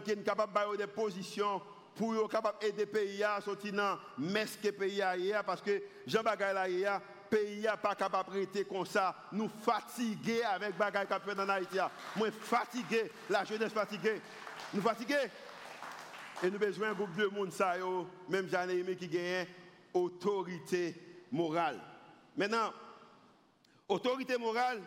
[0.03, 1.61] qui sont capables de des positions
[1.95, 6.23] pour être capable d'aider le pays à sortir dans le pays à parce que Jean
[6.23, 6.99] Bagay le
[7.29, 9.15] pays n'est pas capable de rester comme ça.
[9.31, 11.77] Nous fatigués avec Bagay qui dans Haïti.
[12.15, 14.21] Moi fatigué, la jeunesse fatiguée.
[14.73, 15.29] Nous fatigués.
[16.43, 17.75] Et nous besoin d'un groupe de monde, ça,
[18.29, 19.45] même j'en ai aimé qui gagne
[19.93, 20.95] autorité
[21.31, 21.79] morale.
[22.35, 22.73] Maintenant,
[23.87, 24.81] autorité morale,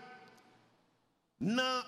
[1.40, 1.84] dans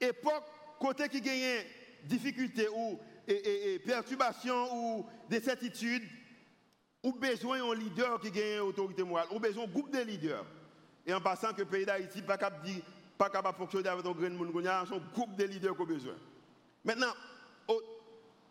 [0.00, 0.44] l'époque,
[0.80, 1.64] côté qui gagne
[2.04, 6.04] difficulté ou et, perturbation ou des certitudes,
[7.02, 10.46] ou besoin d'un leader qui gagne autorité morale, ou besoin d'un groupe de leaders.
[11.06, 14.30] Et en passant que le pays d'Haïti n'est pas capable de fonctionner avec un grand
[14.30, 16.14] monde, groupe de leaders qu'on a besoin.
[16.82, 17.12] Maintenant,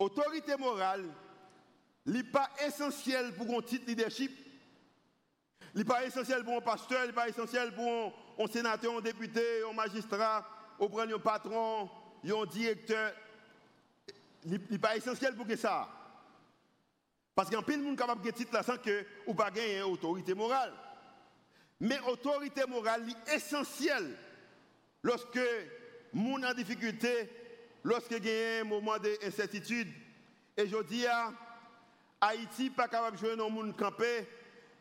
[0.04, 1.06] autorité morale,
[2.06, 4.32] n'est pas essentiel pour un titre leadership.
[5.76, 9.74] N'est pas essentiel pour un pasteur, n'est pas essentiel pour un, sénateur, un député, un
[9.74, 10.48] magistrat,
[10.80, 11.89] un patron,
[12.24, 13.13] un directeur.
[14.46, 15.89] N'est pas essentiel pour que ça.
[17.34, 20.74] Parce qu'un pile monde capable de titre là sans que ou pas gagner autorité morale.
[21.80, 24.16] Mais autorité morale est essentielle
[25.02, 25.39] lorsque
[26.13, 27.30] monde en difficulté,
[27.84, 29.89] lorsque y a un moment d'incertitude.
[30.58, 31.32] Et je dis à
[32.22, 34.28] Haïti pas capable de jouer dans monde campé.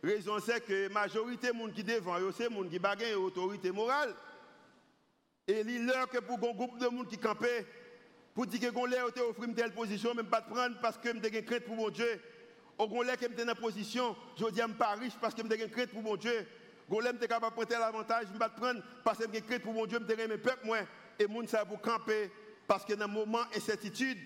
[0.03, 3.71] Raison c'est que la majorité des gens qui devant, c'est les gens qui ont autorité
[3.71, 4.15] morale.
[5.47, 7.67] Et est l'heure que pour un groupe de monde qui campait,
[8.35, 11.09] pour dire que qu'on l'a offert une telle position, même pas de prendre parce que
[11.09, 12.21] je suis crainte pour mon Dieu.
[12.79, 15.43] Qu'on l'a que dans une position, je dis que je suis pas riche parce que
[15.43, 16.47] je suis crainte pour mon Dieu.
[16.89, 19.43] Qu'on l'a capable de prendre tel avantage, je ne pas prendre parce que je suis
[19.43, 20.79] crainte pour mon Dieu, je suis mes peuple moi.
[21.19, 22.31] Et monde ça pour camper
[22.67, 24.19] parce que dans un moment d'incertitude,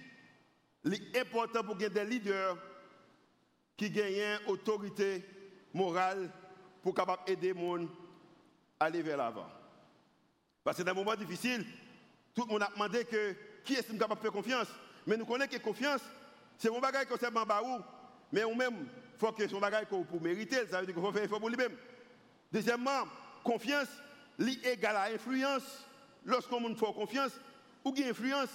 [0.84, 2.56] il est important pour qu'il des leaders
[3.76, 5.24] qui gagnent autorité
[5.74, 6.30] morale
[6.82, 7.88] pour capable aider les gens
[8.78, 9.48] à aller vers l'avant.
[10.62, 11.64] Parce que dans un moment difficile,
[12.34, 14.68] tout le monde a demandé que qui est-ce qui capable de faire confiance?
[15.06, 16.02] Mais nous connaissons que confiance,
[16.58, 17.46] c'est mon bagage qu'on sait en
[18.32, 18.74] mais ou même,
[19.14, 21.48] il faut que son bagage pour mériter, ça veut dire qu'il faut faire effort pour
[21.48, 21.76] lui-même.
[22.52, 23.04] Deuxièmement,
[23.42, 23.88] confiance,
[24.38, 25.86] est égale à influence.
[26.24, 27.32] Lorsqu'on fait confiance,
[27.86, 28.50] ou qui influence?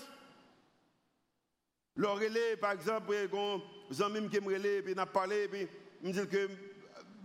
[1.95, 3.61] Le relais, par exemple, quand
[3.97, 5.67] un ami qui me relais, puis n'a parlé, puis
[6.01, 6.49] me dit que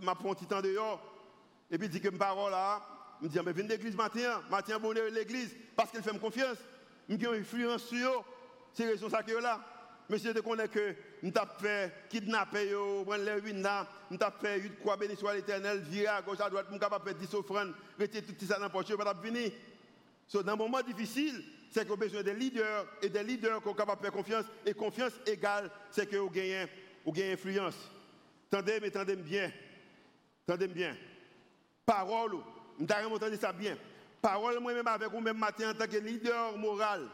[0.01, 1.01] m'a pris un petit temps dehors,
[1.69, 2.81] et puis dit que ma parole là,
[3.21, 6.57] je dis, mais viens l'église matin, matin bonheur l'église, parce qu'elle fait me confiance.
[7.09, 8.23] Me une influence sur eux.
[8.73, 9.59] C'est raison ça que là.
[10.09, 12.71] Monsieur, je connais que nous avons fait kidnapper,
[13.05, 13.67] prendre les ruines
[14.09, 17.03] nous avons fait 8 croix béni soit l'éternel, virer à gauche à droite, nous avons
[17.03, 19.51] fait 10 offrandes, rester tout ça dans la poche, pas venir.
[20.27, 23.63] So, dans un moment difficile, c'est qu'on a besoin des leaders et des leaders qui
[23.65, 24.45] sont capables de faire confiance.
[24.65, 26.65] Et confiance égale, c'est que vous gagnez,
[27.05, 27.77] vous influence.
[28.49, 29.51] Tendez, mais tendez bien.
[30.45, 30.95] Tendez bien.
[31.85, 32.37] Parole,
[32.79, 33.77] nous avons entendu ça bien.
[34.21, 37.07] Parole, moi-même, avec vous-même matin, en tant que leader moral,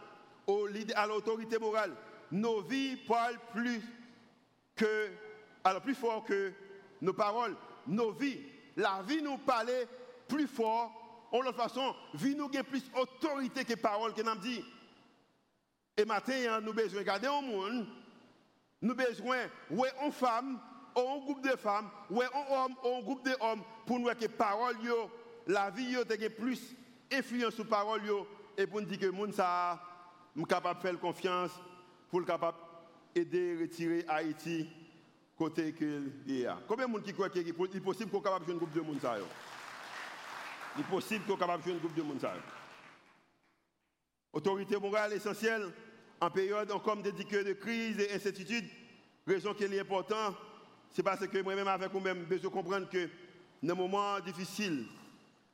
[0.95, 1.91] à l'autorité morale,
[2.31, 3.81] nos vies parlent plus
[4.75, 5.09] que,
[5.63, 6.51] alors plus fort que
[7.01, 7.55] nos paroles.
[7.85, 8.39] Nos vies,
[8.75, 9.87] la vie nous parlait
[10.27, 11.02] plus fort.
[11.33, 14.63] En l'autre façon, vie nous a plus autorité que paroles que nous dit.
[15.97, 17.87] Et matin, nous besoin de regarder au monde,
[18.79, 19.37] nous besoin,
[19.71, 20.59] ouais, en femme,
[20.95, 24.75] un groupe de femmes, ouais, en homme, un groupe d'hommes, pour nous que parole,
[25.47, 26.01] la vie, yo,
[26.37, 26.75] plus
[27.11, 28.01] influence sur parole
[28.55, 29.81] et pour nous dire que monde ça
[30.37, 31.51] est capable de faire confiance
[32.09, 32.57] pour le capable
[33.15, 34.67] aider retirer Haïti
[35.35, 36.59] côté que a.
[36.67, 38.81] Combien de monde qui croit qu'il est possible qu'on capable de jouer un groupe de
[38.81, 39.17] monde ça
[40.75, 42.25] Il est possible qu'on capable de jouer un groupe de monde.
[44.31, 45.71] Autorité morale essentielle
[46.19, 48.65] en période comme des de crise et incertitude.
[49.27, 50.35] Raison qui est important,
[50.89, 53.09] c'est parce que moi-même avec vous-même besoin de comprendre que
[53.61, 54.85] dans un moment difficile,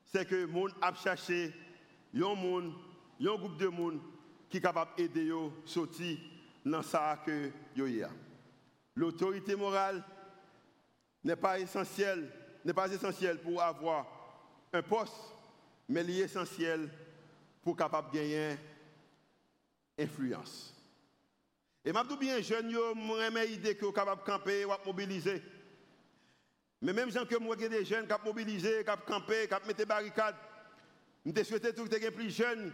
[0.05, 1.53] c'est que le monde a cherché
[2.15, 3.99] un groupe de monde
[4.49, 6.17] qui est capable d'aider à sortir
[6.65, 7.51] dans ça que.
[8.95, 10.03] L'autorité morale
[11.23, 12.29] n'est pas essentielle,
[12.65, 14.18] n'est pas essentielle pour avoir
[14.73, 15.13] un poste,
[15.87, 16.89] mais elle est essentielle
[17.63, 18.57] pour capable gagner
[19.97, 20.73] influence.
[21.83, 25.41] Et je bien jeune, je suis idée que capable de camper ou mobiliser.
[26.81, 30.35] Mais même gens que moi, des jeunes qui ont mobilisé, qui campé, qui des barricades,
[31.25, 32.71] je souhaité que les plus jeunes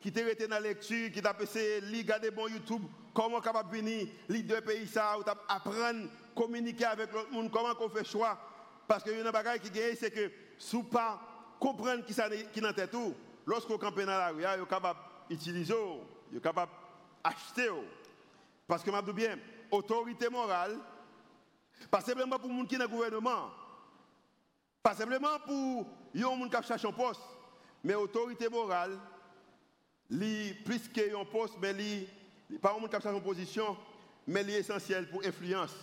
[0.00, 4.06] qui étaient restés dans la lecture, qui ont passé des bons YouTube, comment capable venir,
[4.28, 8.38] deux pays ça, ou apprendre, communiquer avec l'autre monde, comment on fait choix.
[8.86, 11.20] Parce que y a une bagaille qui gagne, c'est que si pas
[11.60, 12.14] comprendre qui
[12.52, 13.14] qui dans tête tout,
[13.46, 16.72] lorsqu'on campe dans la rue, on est capable d'utiliser, on est capable
[17.22, 17.70] d'acheter.
[18.66, 19.38] Parce que je dis bien,
[19.70, 20.78] autorité morale,
[21.90, 23.50] pas simplement pour les gens qui sont dans le gouvernement.
[24.82, 27.20] Pas simplement pour les gens qui cherchent un poste.
[27.84, 28.98] Mais l'autorité morale,
[30.64, 32.08] plus qu'un poste, mais li,
[32.60, 33.76] pas les gens qui cherchent une position,
[34.26, 35.74] mais est essentiel pour l'influence.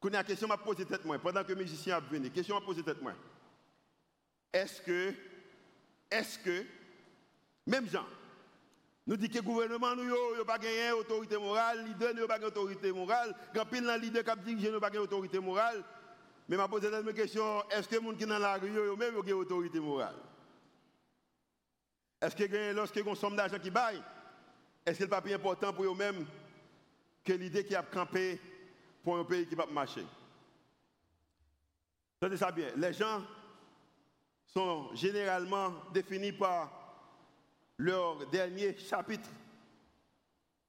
[0.00, 2.64] Quand la question m'a posé tête moi, pendant que le musicien a venu, question m'a
[2.64, 2.98] posé tête.
[4.52, 5.14] Est-ce que,
[6.10, 6.64] est-ce que,
[7.66, 8.06] même gens,
[9.06, 12.46] nous dit que le gouvernement n'a pas gagné autorité morale, les leader n'a pas gagné
[12.46, 15.82] autorité morale, quand pile dans leader qui pas gagné autorité morale.
[16.48, 18.96] Mais je posé la question, est-ce que les gens qui sont dans la rue ont
[18.96, 20.16] même une autorité morale?
[22.20, 24.02] Est-ce que lorsque ont somme d'argent qui baille,
[24.84, 26.24] est-ce que n'est pas plus important pour eux-mêmes
[27.22, 28.40] que l'idée qui a campé
[29.04, 30.04] pour un pays qui va marcher?
[32.18, 33.22] Tenez ça bien, les gens
[34.48, 36.70] sont généralement définis par
[37.76, 39.28] leur dernier chapitre,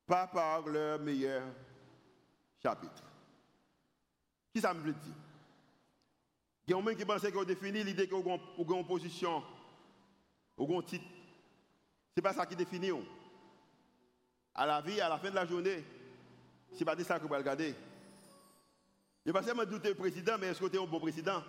[0.06, 1.44] pas par leur meilleur
[2.62, 3.04] chapitre.
[4.54, 5.14] Qui ça me veut dire?
[6.68, 9.44] Il y a gens qui pensent qu'ils ont défini l'idée qu'ils ont une position,
[10.58, 11.06] ou un titre.
[11.06, 12.92] Ce n'est pas ça qui définit.
[14.54, 15.84] À la vie, à la fin de la journée,
[16.74, 17.76] ce n'est pas ça que vous allez regarder.
[19.26, 21.42] Et pas seulement douter président, mais est-ce que tu es un bon président?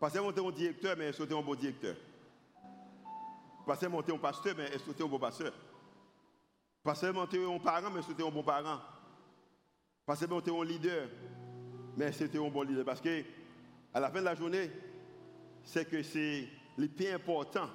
[0.00, 1.94] Pas seulement tu es un directeur, mais que es un bon directeur.
[3.66, 5.52] Pas seulement tu es un pasteur, mais que es un bon pasteur.
[6.82, 8.80] Pas seulement tu es un parent, mais que es un bon parent.
[10.06, 11.06] Pas seulement tu es un leader,
[11.98, 12.82] mais que es un bon leader.
[12.82, 13.22] Parce que
[13.92, 14.70] à la fin de la journée,
[15.62, 16.48] c'est que c'est
[16.78, 17.68] le plus important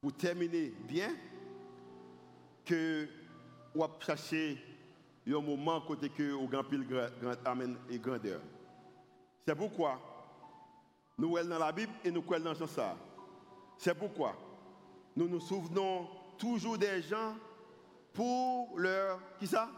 [0.00, 1.14] pour terminer bien
[2.64, 3.06] que
[3.76, 4.58] vous chercher
[5.28, 8.40] un moment côté que au grand pile grand amen et grandeur.
[9.46, 10.11] C'est pourquoi
[11.22, 12.96] nous sommes dans la Bible et nous croyons dans ça.
[13.78, 14.34] C'est pourquoi
[15.14, 17.36] nous nous souvenons toujours des gens
[18.12, 19.68] pour leur qui ça?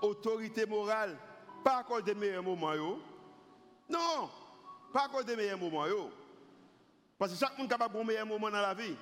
[0.00, 1.18] Autorité morale,
[1.64, 2.96] pas à cause des meilleurs moments.
[3.90, 4.30] Non,
[4.92, 5.84] pas à cause des meilleurs moments.
[7.18, 8.94] Parce que chaque monde est capable de meilleur moment dans la vie.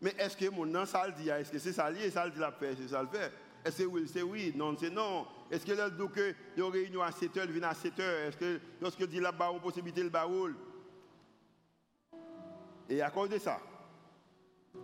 [0.00, 1.28] Mais est-ce que mon nom ça le dit?
[1.28, 2.08] Est-ce que c'est ça lié?
[2.12, 3.32] Ça le dit la paix, c'est ça le fait
[3.64, 4.52] Est-ce que oui, c'est oui?
[4.54, 5.26] Non, c'est non.
[5.50, 7.74] Est-ce que là, donc, il y a une réunion à 7 h il vient à
[7.74, 10.54] 7 h Est-ce que lorsque dit là-bas, on possibilité le baroul
[12.88, 13.60] Et à cause de ça,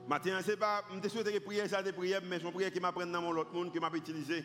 [0.09, 3.21] Maintenant, c'est pas, je souhaite prier ça des prières, mais son prière qui m'apprend dans
[3.21, 4.45] mon autre monde, qui m'a utilisé.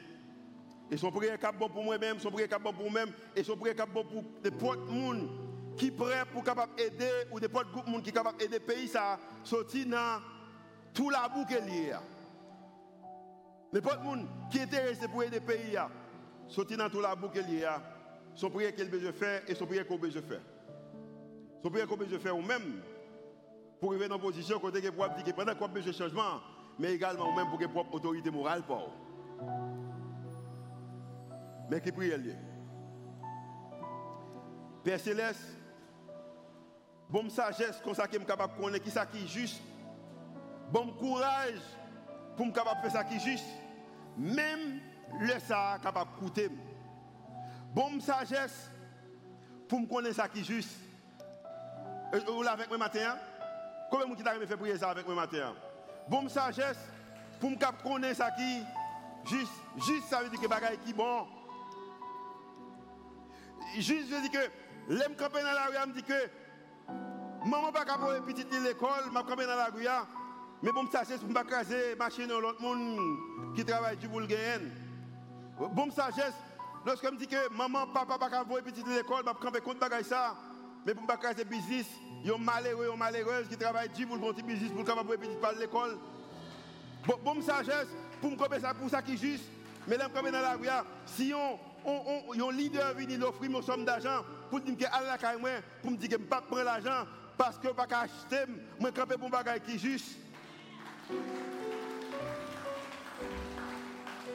[0.90, 3.14] Et son prière qui est bon pour moi-même, son prière qui est bon pour moi-même,
[3.36, 5.30] et son prière qui est bon pour des potes monde
[5.78, 8.88] qui prêt pour capable aider, ou des potes groupe monde qui capable aider le pays,
[8.88, 10.22] ça sortir dans
[10.94, 11.96] tout la boucle lié.
[13.72, 15.78] Les potes monde qui est intéressé pour aider le pays,
[16.52, 17.68] sortir dans tout la boucle lié.
[18.36, 20.42] Son prière qu'il besoin faire et son prière qu'on besoin faire.
[21.64, 22.82] Son prière qu'on besoin faire ou même
[23.80, 26.42] pour arriver dans une position côté que pour dire que pendant qu'on besoin de changement,
[26.78, 28.94] mais également même pour que propre autorité morale pour.
[31.70, 32.36] Mais qui prie lié.
[34.84, 35.58] Père Céleste,
[37.10, 39.62] bonne sagesse comme ça je suis capable de connaître qui ça qui est juste.
[40.72, 41.62] Bon courage
[42.36, 43.46] pour me capable de faire ça qui est juste.
[44.18, 44.82] Même
[45.20, 46.50] le ça capable de coûter.
[47.74, 48.70] Bonne sagesse
[49.68, 50.78] pour me connaître ça qui est juste.
[52.28, 53.18] Vous l'avez avec moi matin?
[53.90, 55.54] Combien de gens qui fait prier ça avec moi matin?
[56.10, 56.80] Bonne sagesse
[57.40, 58.62] pour me connaître ça qui
[59.26, 59.52] juste.
[59.86, 61.28] Juste ça veut dire que bagaille qui bon.
[63.78, 66.30] Juste veut dire que l'aime camper dans la rue, me dit que
[67.46, 69.88] maman pas capable petite à l'école, m'a camper dans la rue.
[70.62, 73.00] Mais bon sagesse pour me pas craser machine l'autre monde
[73.56, 74.28] qui travaille du boule
[75.70, 76.34] Bon sagesse
[76.86, 80.04] lorsque me dit que maman papa pas capable petite à l'école, m'a camper contre bagaille
[80.04, 80.36] ça.
[80.86, 81.86] Mais pour me craser business
[82.24, 84.84] il y a malheureux, il y a malheureuse qui travaillent du pour le business pour
[84.84, 85.98] capable petit par l'école.
[87.24, 87.88] Bon, sagesse
[88.20, 89.46] pour me couper ça pour ça qui est juste.
[89.88, 90.68] Mais là, comme dans la rue,
[91.06, 95.18] si on, on, on, un leader vient l'offrir une somme d'argent pour dire que Allah
[95.82, 97.08] pour me dire que je ne pas prendre l'argent
[97.38, 100.18] parce que je ne pas acheter, je vais camper pour un qui est juste.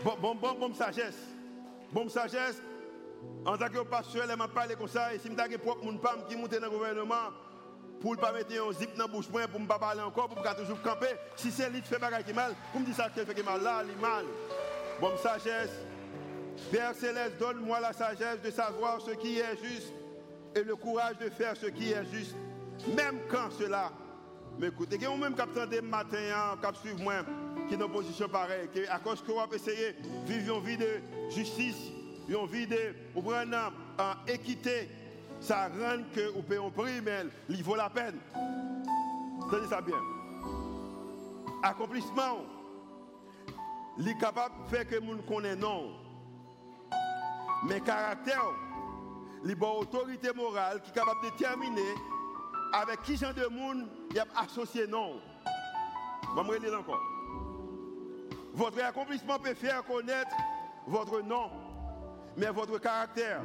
[0.06, 1.18] Bon, bon, bon, bon sagesse.
[1.90, 2.62] Bon sagesse.
[3.44, 5.12] En tant que pasteur, je m'a parlé comme ça.
[5.12, 7.32] Et si je suis propre mon femme qui monte dans le gouvernement,
[8.00, 10.40] pour ne pas mettre un zip dans la bouche pour ne pas parler encore, pour
[10.40, 11.08] ne toujours camper.
[11.34, 13.60] Si c'est lui qui fait bagage qui mal, pour me dire ça qui fait mal,
[13.60, 14.24] là, il mal.
[15.00, 15.72] Bonne sagesse.
[16.70, 19.92] Père Céleste, donne-moi la sagesse de savoir ce qui est juste
[20.54, 22.36] et le courage de faire ce qui est juste,
[22.94, 23.90] même quand cela
[24.56, 24.92] m'écoute.
[24.92, 27.24] Et on même qui des matin, qui hein, suivre moi,
[27.68, 30.64] qui est dans une position pareille, à cause que on va essayer de vivre une
[30.64, 31.00] vie de
[31.30, 31.90] justice,
[32.28, 32.94] une vie de
[33.98, 34.88] en équité,
[35.40, 38.18] ça rend que vous payez un prix, mais il vaut la peine.
[39.50, 39.96] Tenez ça bien.
[41.62, 42.44] Accomplissement,
[43.98, 45.92] il est capable de faire que nous connaissons non.
[47.66, 48.44] Mais caractère,
[49.44, 51.94] il a autorité morale qui est capable de déterminer
[52.72, 55.20] avec qui genre de monde il a associé non.
[56.36, 57.15] Je vais encore.
[58.56, 60.34] Votre accomplissement peut faire connaître
[60.86, 61.50] votre nom,
[62.38, 63.42] mais votre caractère,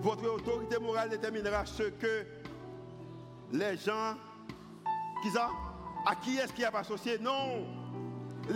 [0.00, 2.26] votre autorité morale déterminera ce que
[3.50, 4.14] les gens,
[5.22, 5.48] qui ça,
[6.06, 7.18] à qui est-ce qui a associé?
[7.18, 7.66] Non.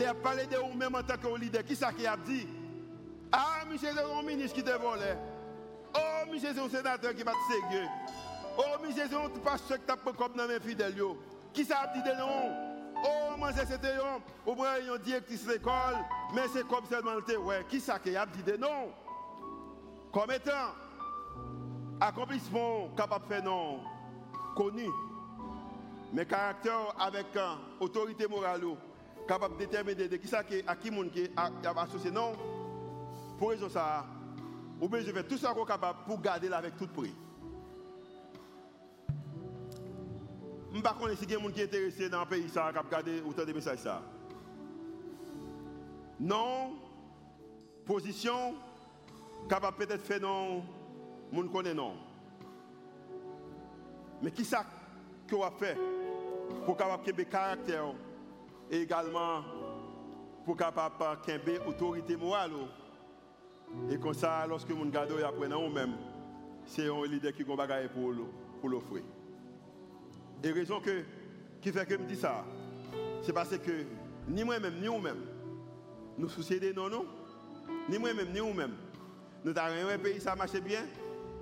[0.06, 1.64] A parlé de vous-même en tant que leader.
[1.64, 2.46] Qui ça qui a dit?
[3.32, 5.14] Ah, monsieur, c'est un ministre qui te volé.
[5.94, 7.86] Oh, monsieur, c'est un sénateur qui va te séguer.
[8.58, 10.94] Oh, monsieur, c'est un pasteur qui t'a comme dans mes fidèles.
[11.54, 12.75] Qui ça a dit de non?
[13.04, 15.96] Oh, moi, c'était un, ou bien une directrice d'école,
[16.34, 18.90] mais c'est comme seulement le Ouais, qui ça qui a dit de non
[20.12, 20.72] Comme étant
[22.00, 23.80] accomplissement capable de faire non
[24.54, 24.86] connu,
[26.12, 28.62] mais caractère avec euh, autorité morale
[29.28, 31.50] capable de déterminer de qui ça qui à qui monde qui a,
[31.82, 32.32] associé non.
[33.38, 34.06] Pour raison ça
[34.80, 37.14] ou bien je fais tout ça qu'on capable pour garder là avec tout prix
[40.76, 42.44] je ne sais pas si il y a gens qui sont intéressés dans le pays
[42.44, 42.58] qui
[42.90, 43.78] garder autant de messages
[46.20, 46.72] non
[47.84, 48.54] position
[49.48, 50.64] capable peut-être faire non,
[51.30, 51.94] monde connaît non.
[54.22, 54.64] Mais qui ça
[55.30, 55.42] qu'on
[56.64, 57.92] pour capable le caractère
[58.70, 59.42] et également
[60.44, 62.52] pour capable avoir autorité morale
[63.90, 65.96] et comme ça lorsque mon garde après nous même
[66.64, 68.12] c'est un leader qui pour
[68.60, 69.02] pour l'offrir.
[70.42, 71.02] Et raison que
[71.60, 72.44] qui fait que me dit ça
[73.22, 73.72] c'est parce que
[74.28, 75.18] ni moi-même ni vous-même
[76.18, 77.04] nous soucions de non non
[77.88, 78.74] ni moi-même ni vous-même
[79.44, 80.84] nous avons un pays ça marche bien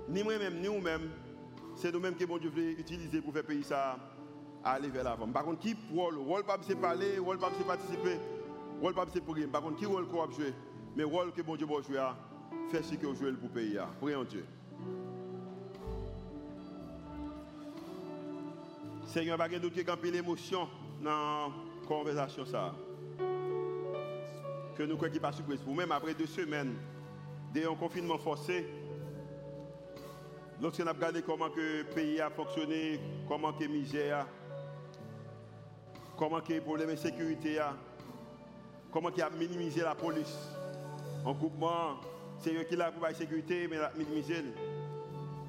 [0.09, 1.09] ni moi-même ni vous-même
[1.75, 3.97] c'est nous-mêmes que bon Dieu veut utiliser pour faire pays ça
[4.65, 5.27] aller vers l'avant.
[5.27, 8.17] Par contre, qui rôle Rôle pas c'est parler, rôle pas c'est participer,
[8.81, 10.53] rôle pas c'est pour Par contre, qui rôle qu'on jouer?
[10.95, 12.01] Mais rôle que bon Dieu va jouer,
[12.71, 13.77] faire ce que jouez pour pays.
[13.99, 14.45] Prions Dieu.
[19.07, 20.67] Seigneur, pas de doute qu'il y a l'émotion
[21.01, 22.45] dans la conversation.
[22.45, 22.73] Ça.
[24.75, 25.61] Que nous croyons pas surprise.
[25.61, 26.75] Pour même après deux semaines
[27.53, 28.65] d'un confinement forcé,
[30.61, 34.25] lorsqu'on a regardé comment le pays a fonctionné, comment que misère,
[36.17, 37.59] comment que les problèmes de sécurité,
[38.91, 40.49] comment qu'il a minimisé la police.
[41.23, 41.99] En groupement,
[42.39, 44.43] c'est eux qui l'a pour la sécurité, mais la minimiser.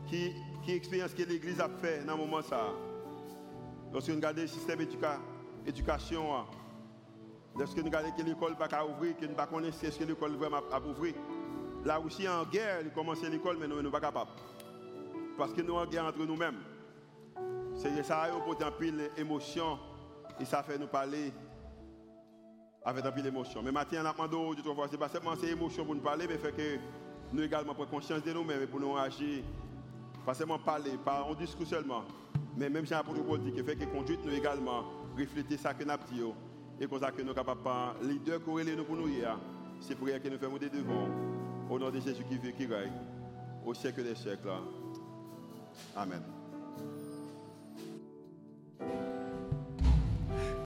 [0.09, 0.33] Qui,
[0.65, 2.71] qui expérience que l'Église a fait dans ce moment ça.
[3.97, 4.79] Lorsque nous regardons le système
[5.65, 6.27] d'éducation,
[7.59, 10.05] lorsque nous regardons que l'école n'a pas ouvrir, que nous ne connaissons pas ce que
[10.05, 11.15] l'école vraiment a ouvrir?
[11.83, 14.33] Là aussi en guerre, il commence l'école, mais nous ne sommes pas capables.
[15.39, 16.59] Parce que nous sommes en guerre entre nous-mêmes.
[17.75, 19.79] C'est ça, il y a pile émotion
[20.39, 21.33] et ça fait nous parler
[22.85, 23.63] avec un peu d'émotion.
[23.63, 26.53] Mais maintenant, on a demandé, c'est pas seulement ces émotions pour nous parler, mais fait
[26.53, 26.79] que
[27.33, 29.43] nous également prenons conscience de nous-mêmes et pour nous agir.
[30.27, 32.03] Pas seulement parler, pas en discours seulement,
[32.57, 34.83] mais même si un Paul dit que fait que conduite nous également
[35.17, 36.35] refléter ça que nous avons.
[36.81, 39.09] Et comme ça que nous sommes capables, leader corrélé nous pour nous
[39.79, 41.09] c'est pour que nous faisons des devants.
[41.71, 42.93] Au nom de Jésus qui vit, qui règne,
[43.65, 44.49] au siècle des siècles.
[45.97, 46.36] Amen.